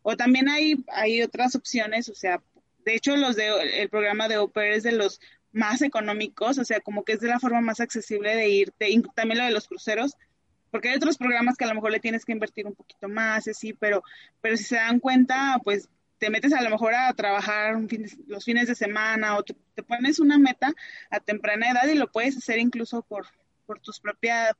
[0.01, 2.41] O también hay, hay otras opciones, o sea,
[2.87, 5.19] de hecho, los de, el programa de Oper es de los
[5.51, 9.01] más económicos, o sea, como que es de la forma más accesible de irte, y
[9.13, 10.15] también lo de los cruceros,
[10.71, 13.45] porque hay otros programas que a lo mejor le tienes que invertir un poquito más,
[13.45, 14.03] así, pero,
[14.39, 17.75] pero si se dan cuenta, pues te metes a lo mejor a trabajar
[18.25, 20.73] los fines de semana o te, pones una meta
[21.09, 23.25] a temprana edad y lo puedes hacer incluso por,
[23.65, 24.53] por tus propias,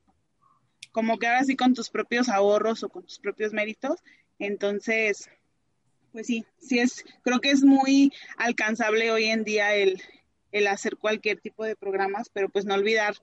[0.92, 4.04] como que ahora sí con tus propios ahorros o con tus propios méritos.
[4.38, 5.30] Entonces,
[6.18, 10.02] pues sí, sí es, creo que es muy alcanzable hoy en día el,
[10.52, 13.14] el hacer cualquier tipo de programas, pero pues no olvidar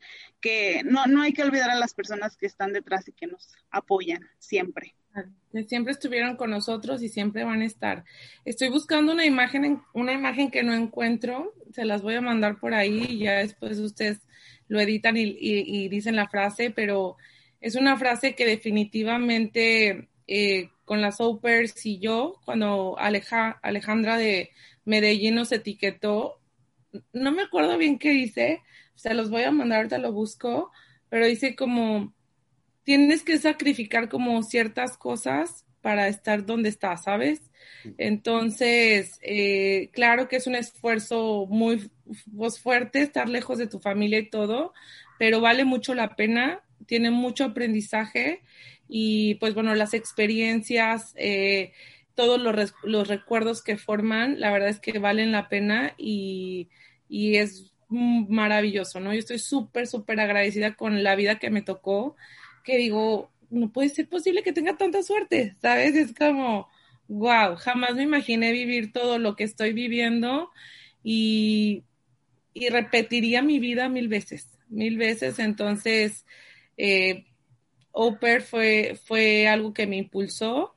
[0.41, 3.53] que no, no hay que olvidar a las personas que están detrás y que nos
[3.73, 4.95] apoyan siempre.
[5.67, 8.05] Siempre estuvieron con nosotros y siempre van a estar.
[8.45, 12.75] Estoy buscando una imagen, una imagen que no encuentro, se las voy a mandar por
[12.75, 14.21] ahí y ya después ustedes
[14.69, 17.17] lo editan y, dicen la frase, pero
[17.61, 24.51] es una frase que definitivamente eh, con las Opers y yo, cuando Aleja, Alejandra de
[24.85, 26.41] Medellín nos etiquetó,
[27.13, 28.63] no me acuerdo bien qué dice,
[28.95, 30.71] se los voy a mandar, ahorita lo busco,
[31.09, 32.15] pero dice como,
[32.85, 37.43] tienes que sacrificar como ciertas cosas para estar donde estás, ¿sabes?
[37.99, 41.91] Entonces, eh, claro que es un esfuerzo muy
[42.35, 44.73] pues, fuerte estar lejos de tu familia y todo,
[45.19, 48.43] pero vale mucho la pena, tiene mucho aprendizaje
[48.89, 51.73] y pues bueno, las experiencias, eh,
[52.15, 56.69] todos los, los recuerdos que forman, la verdad es que valen la pena y
[57.09, 59.13] y es maravilloso, ¿no?
[59.13, 62.17] Yo estoy súper, súper agradecida con la vida que me tocó,
[62.65, 65.95] que digo, no puede ser posible que tenga tanta suerte, ¿sabes?
[65.95, 66.69] Es como,
[67.09, 70.51] wow, jamás me imaginé vivir todo lo que estoy viviendo
[71.03, 71.85] y,
[72.53, 75.39] y repetiría mi vida mil veces, mil veces.
[75.39, 76.27] Entonces,
[76.77, 77.27] eh,
[77.95, 80.75] Oper fue, fue algo que me impulsó,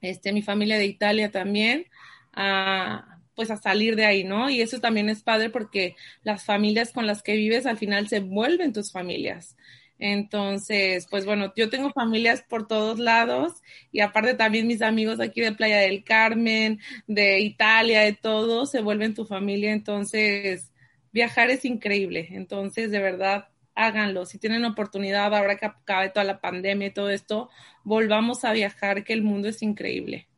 [0.00, 1.86] este, mi familia de Italia también,
[2.32, 4.48] a, pues a salir de ahí, ¿no?
[4.50, 5.94] Y eso también es padre porque
[6.24, 9.56] las familias con las que vives al final se vuelven tus familias.
[9.98, 13.54] Entonces, pues bueno, yo tengo familias por todos lados
[13.92, 18.80] y aparte también mis amigos aquí de Playa del Carmen, de Italia, de todo, se
[18.80, 19.72] vuelven tu familia.
[19.72, 20.72] Entonces,
[21.12, 22.28] viajar es increíble.
[22.30, 24.26] Entonces, de verdad, háganlo.
[24.26, 27.48] Si tienen oportunidad, ahora que acabe toda la pandemia y todo esto,
[27.84, 30.28] volvamos a viajar, que el mundo es increíble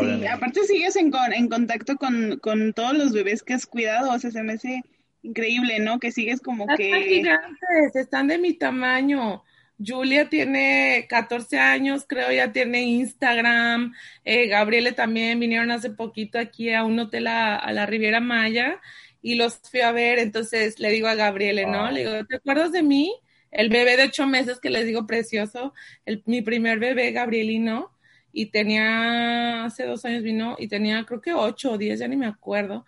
[0.00, 4.18] sí, aparte sigues en, en contacto con, con, todos los bebés que has cuidado, o
[4.18, 4.82] sea, se me hace
[5.22, 5.98] increíble, ¿no?
[5.98, 6.86] Que sigues como que...
[6.90, 9.42] Están gigantes, están de mi tamaño.
[9.84, 13.92] Julia tiene 14 años, creo, ya tiene Instagram.
[14.24, 18.80] Eh, Gabriele también vinieron hace poquito aquí a un hotel a, la Riviera Maya
[19.26, 20.20] y los fui a ver.
[20.20, 21.90] Entonces le digo a Gabriele, ¿no?
[21.90, 23.12] Le digo, ¿te acuerdas de mí?
[23.50, 25.74] El bebé de ocho meses que les digo precioso,
[26.04, 27.90] el, mi primer bebé, Gabrielino
[28.32, 32.16] y tenía, hace dos años vino y tenía creo que ocho o diez, ya ni
[32.16, 32.86] me acuerdo,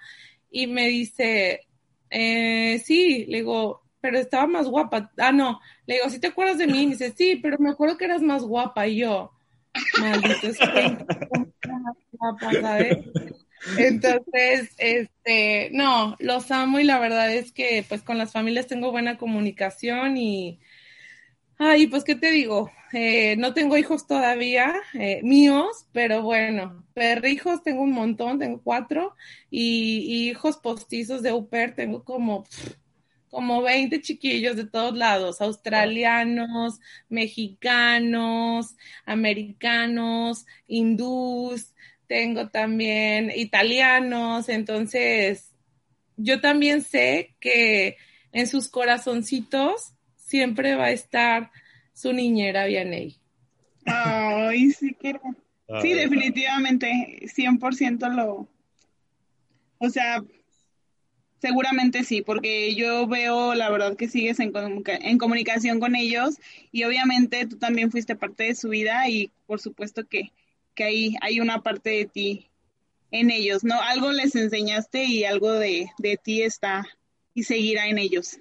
[0.48, 1.66] y me dice,
[2.08, 5.10] eh, sí, le digo, pero estaba más guapa.
[5.16, 6.84] Ah, no, le digo, ¿sí te acuerdas de mí?
[6.84, 8.86] Y dice, sí, pero me acuerdo que eras más guapa.
[8.86, 9.32] Y yo,
[9.98, 12.98] maldito, es más guapa, ¿sabes?
[13.78, 18.90] Entonces, este, no, los amo y la verdad es que pues con las familias tengo
[18.90, 20.60] buena comunicación y,
[21.58, 22.70] ay, pues, ¿qué te digo?
[22.92, 29.14] Eh, no tengo hijos todavía eh, míos, pero bueno, perrijos tengo un montón, tengo cuatro,
[29.50, 32.46] y, hijos postizos de UPER tengo como,
[33.28, 36.80] como 20 chiquillos de todos lados, australianos,
[37.10, 41.74] mexicanos, americanos, hindús,
[42.08, 45.52] tengo también italianos, entonces
[46.16, 47.96] yo también sé que
[48.32, 51.50] en sus corazoncitos siempre va a estar
[51.92, 53.16] su niñera Vianey.
[53.84, 55.20] Ay, sí quiero.
[55.68, 58.48] Ah, sí, definitivamente, 100% lo...
[59.78, 60.22] O sea,
[61.40, 64.52] seguramente sí, porque yo veo, la verdad, que sigues en,
[64.86, 66.38] en comunicación con ellos
[66.72, 70.32] y obviamente tú también fuiste parte de su vida y por supuesto que,
[70.78, 72.50] que hay, hay una parte de ti
[73.10, 73.80] en ellos, ¿no?
[73.80, 76.86] Algo les enseñaste y algo de, de ti está
[77.34, 78.38] y seguirá en ellos.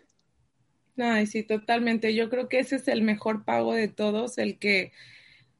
[0.99, 2.13] Ay, sí, totalmente.
[2.13, 4.91] Yo creo que ese es el mejor pago de todos, el que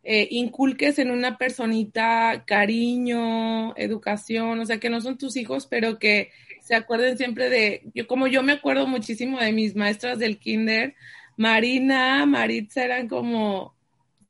[0.03, 5.97] eh, inculques en una personita cariño, educación, o sea, que no son tus hijos, pero
[5.97, 6.29] que
[6.61, 10.93] se acuerden siempre de, yo como yo me acuerdo muchísimo de mis maestras del kinder,
[11.37, 13.75] Marina, Maritza eran como,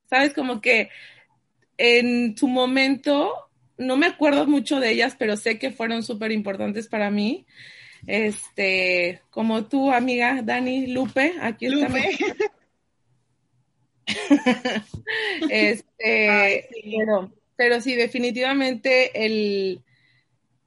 [0.09, 0.89] sabes, como que
[1.77, 3.31] en su momento,
[3.77, 7.45] no me acuerdo mucho de ellas, pero sé que fueron súper importantes para mí
[8.05, 12.17] este, como tu amiga Dani Lupe, aquí Lupe.
[15.49, 19.81] este, Pero, pero sí, definitivamente el,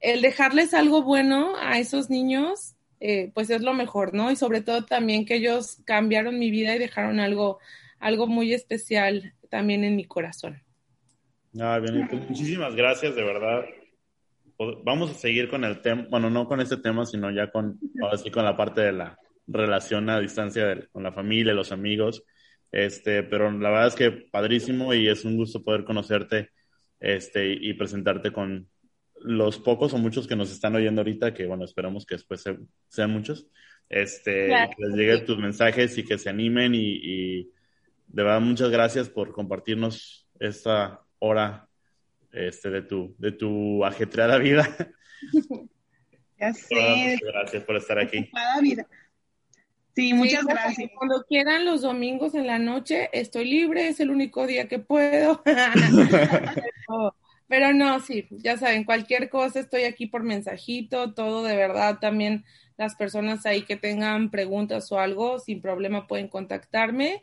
[0.00, 4.30] el dejarles algo bueno a esos niños, eh, pues es lo mejor, ¿no?
[4.30, 7.58] Y sobre todo también que ellos cambiaron mi vida y dejaron algo,
[7.98, 10.62] algo muy especial también en mi corazón.
[11.58, 11.80] Ah,
[12.28, 13.64] muchísimas gracias, de verdad.
[14.84, 18.18] Vamos a seguir con el tema, bueno, no con este tema, sino ya con, ahora
[18.18, 22.22] sí, con la parte de la relación a distancia con la familia, los amigos.
[22.70, 26.50] Este, pero la verdad es que padrísimo y es un gusto poder conocerte
[27.00, 28.68] este, y presentarte con
[29.22, 32.44] los pocos o muchos que nos están oyendo ahorita, que bueno, esperamos que después
[32.88, 33.46] sean muchos,
[33.88, 37.50] este, que les lleguen tus mensajes y que se animen y, y,
[38.06, 41.68] de verdad muchas gracias por compartirnos esta hora
[42.32, 44.68] este, de, tu, de tu ajetreada vida.
[46.40, 47.18] Ya sé.
[47.20, 48.30] Gracias por estar aquí.
[48.62, 48.86] Vida.
[49.94, 50.90] Sí, muchas gracias.
[50.96, 55.42] Cuando quieran los domingos en la noche, estoy libre, es el único día que puedo.
[57.46, 62.44] pero, no, sí, ya saben, cualquier cosa estoy aquí por mensajito, todo de verdad, también
[62.78, 67.20] las personas ahí que tengan preguntas o algo, sin problema pueden contactarme.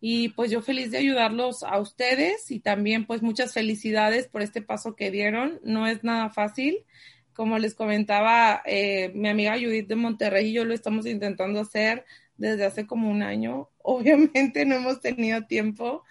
[0.00, 4.60] Y pues yo feliz de ayudarlos a ustedes y también pues muchas felicidades por este
[4.60, 5.60] paso que dieron.
[5.64, 6.84] No es nada fácil.
[7.32, 12.04] Como les comentaba, eh, mi amiga Judith de Monterrey y yo lo estamos intentando hacer
[12.36, 13.70] desde hace como un año.
[13.82, 16.04] Obviamente no hemos tenido tiempo,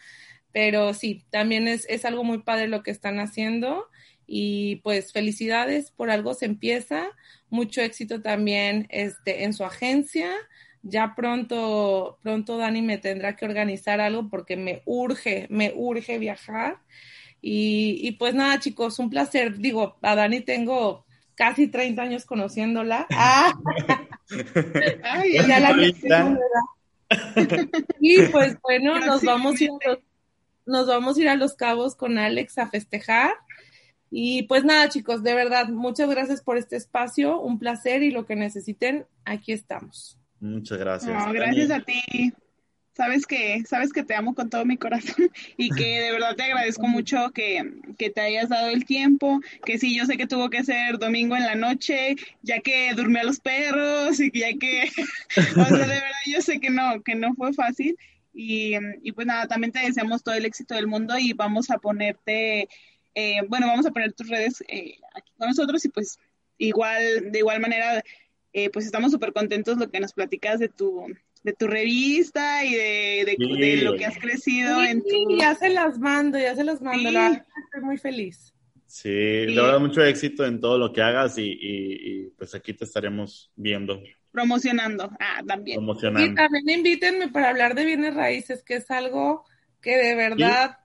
[0.51, 3.87] pero sí, también es, es algo muy padre lo que están haciendo
[4.25, 7.09] y pues felicidades, por algo se empieza.
[7.49, 10.31] Mucho éxito también este, en su agencia
[10.83, 16.79] ya pronto, pronto Dani me tendrá que organizar algo porque me urge, me urge viajar.
[17.45, 19.57] Y, pues nada, chicos, un placer.
[19.57, 21.05] Digo, a Dani tengo
[21.35, 23.07] casi 30 años conociéndola.
[23.15, 23.53] Ah.
[25.03, 25.75] Ay, ya la
[27.99, 29.99] Y pues bueno, nos vamos, a ir a los,
[30.65, 33.33] nos vamos a ir a Los Cabos con Alex a festejar.
[34.09, 38.25] Y pues nada, chicos, de verdad, muchas gracias por este espacio, un placer y lo
[38.25, 40.17] que necesiten, aquí estamos.
[40.43, 41.25] Muchas gracias.
[41.25, 42.33] No, gracias a ti.
[42.91, 46.43] Sabes que, sabes que te amo con todo mi corazón y que de verdad te
[46.43, 50.49] agradezco mucho que, que te hayas dado el tiempo, que sí, yo sé que tuvo
[50.49, 54.91] que ser domingo en la noche, ya que durmió a los perros y ya que,
[55.59, 57.97] o sea, de verdad yo sé que no, que no fue fácil
[58.33, 61.77] y, y pues nada, también te deseamos todo el éxito del mundo y vamos a
[61.77, 62.67] ponerte,
[63.15, 66.19] eh, bueno, vamos a poner tus redes eh, aquí con nosotros y pues
[66.57, 68.03] igual, de igual manera
[68.53, 71.07] eh, pues estamos súper contentos lo que nos platicas de tu,
[71.43, 75.37] de tu revista y de, de, lo que has crecido en tu...
[75.37, 78.53] Ya se las mando, ya se las mando, estoy muy feliz.
[78.85, 82.85] Sí, le verdad mucho éxito en todo lo que hagas y, y, pues aquí te
[82.85, 83.99] estaremos viendo.
[84.31, 85.77] Promocionando, ah, también.
[85.77, 86.31] Promocionando.
[86.31, 89.45] Y también invítenme para hablar de bienes raíces, que es algo
[89.81, 90.77] que de verdad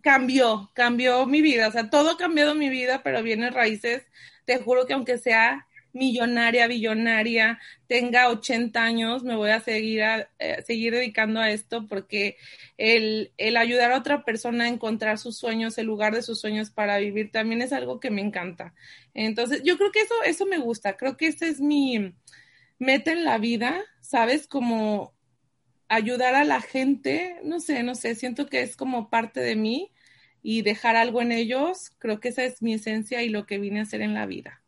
[0.00, 4.06] cambió, cambió mi vida, o sea, todo ha cambiado mi vida, pero bienes raíces,
[4.44, 10.30] te juro que aunque sea millonaria, billonaria, tenga 80 años, me voy a seguir, a,
[10.38, 12.36] eh, seguir dedicando a esto porque
[12.78, 16.70] el, el, ayudar a otra persona a encontrar sus sueños, el lugar de sus sueños
[16.70, 18.74] para vivir, también es algo que me encanta.
[19.14, 22.14] Entonces, yo creo que eso, eso me gusta, creo que ese es mi
[22.78, 24.46] meta en la vida, ¿sabes?
[24.46, 25.14] Como
[25.88, 29.92] ayudar a la gente, no sé, no sé, siento que es como parte de mí
[30.42, 33.80] y dejar algo en ellos, creo que esa es mi esencia y lo que vine
[33.80, 34.60] a hacer en la vida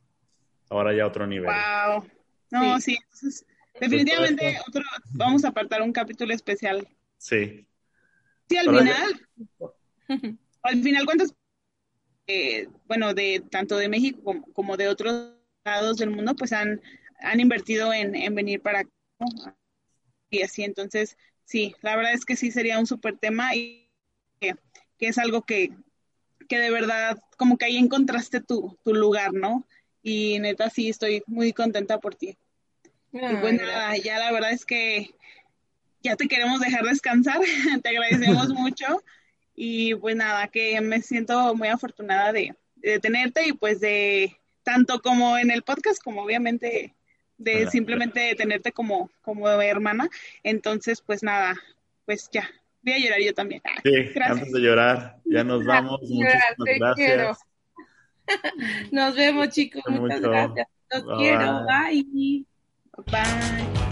[0.72, 1.50] ahora ya otro nivel.
[1.50, 2.06] Wow.
[2.50, 2.98] No, sí,
[3.80, 6.86] definitivamente otro, vamos a apartar un capítulo especial.
[7.18, 7.66] Sí.
[8.48, 9.28] Sí, al final,
[10.62, 11.34] al final, ¿cuántas,
[12.26, 16.80] eh, bueno, de tanto de México como, de otros lados del mundo, pues han,
[17.20, 18.90] han invertido en, venir para acá,
[20.30, 23.90] y así, entonces, sí, la verdad es que sí sería un súper tema y
[24.40, 24.56] que,
[24.98, 25.70] es algo que,
[26.48, 29.66] que de verdad, como que ahí encontraste tu, tu lugar, ¿no?
[30.02, 32.36] Y neta sí estoy muy contenta por ti.
[33.12, 35.10] y pues nada, ya la verdad es que
[36.02, 37.40] ya te queremos dejar descansar,
[37.82, 39.02] te agradecemos mucho
[39.54, 42.54] y pues nada, que me siento muy afortunada de,
[43.00, 46.94] tenerte y pues de tanto como en el podcast como obviamente
[47.38, 50.08] de simplemente tenerte como, como hermana.
[50.42, 51.56] Entonces, pues nada,
[52.06, 52.48] pues ya,
[52.82, 53.62] voy a llorar yo también.
[53.64, 53.90] Ah, sí,
[54.20, 56.00] antes de llorar, ya nos vamos.
[56.02, 57.38] Muchísimas gracias.
[58.90, 59.82] Nos vemos, chicos.
[59.88, 60.66] Muchas gracias.
[60.90, 61.64] Los quiero.
[61.66, 62.44] Bye.
[63.10, 63.82] Bye.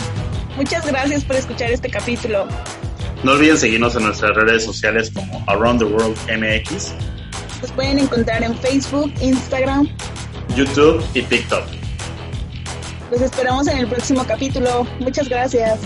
[0.57, 2.47] Muchas gracias por escuchar este capítulo.
[3.23, 6.93] No olviden seguirnos en nuestras redes sociales como Around the World MX.
[7.61, 9.89] Nos pueden encontrar en Facebook, Instagram,
[10.57, 11.65] YouTube y TikTok.
[13.11, 14.87] Los esperamos en el próximo capítulo.
[15.01, 15.81] Muchas gracias.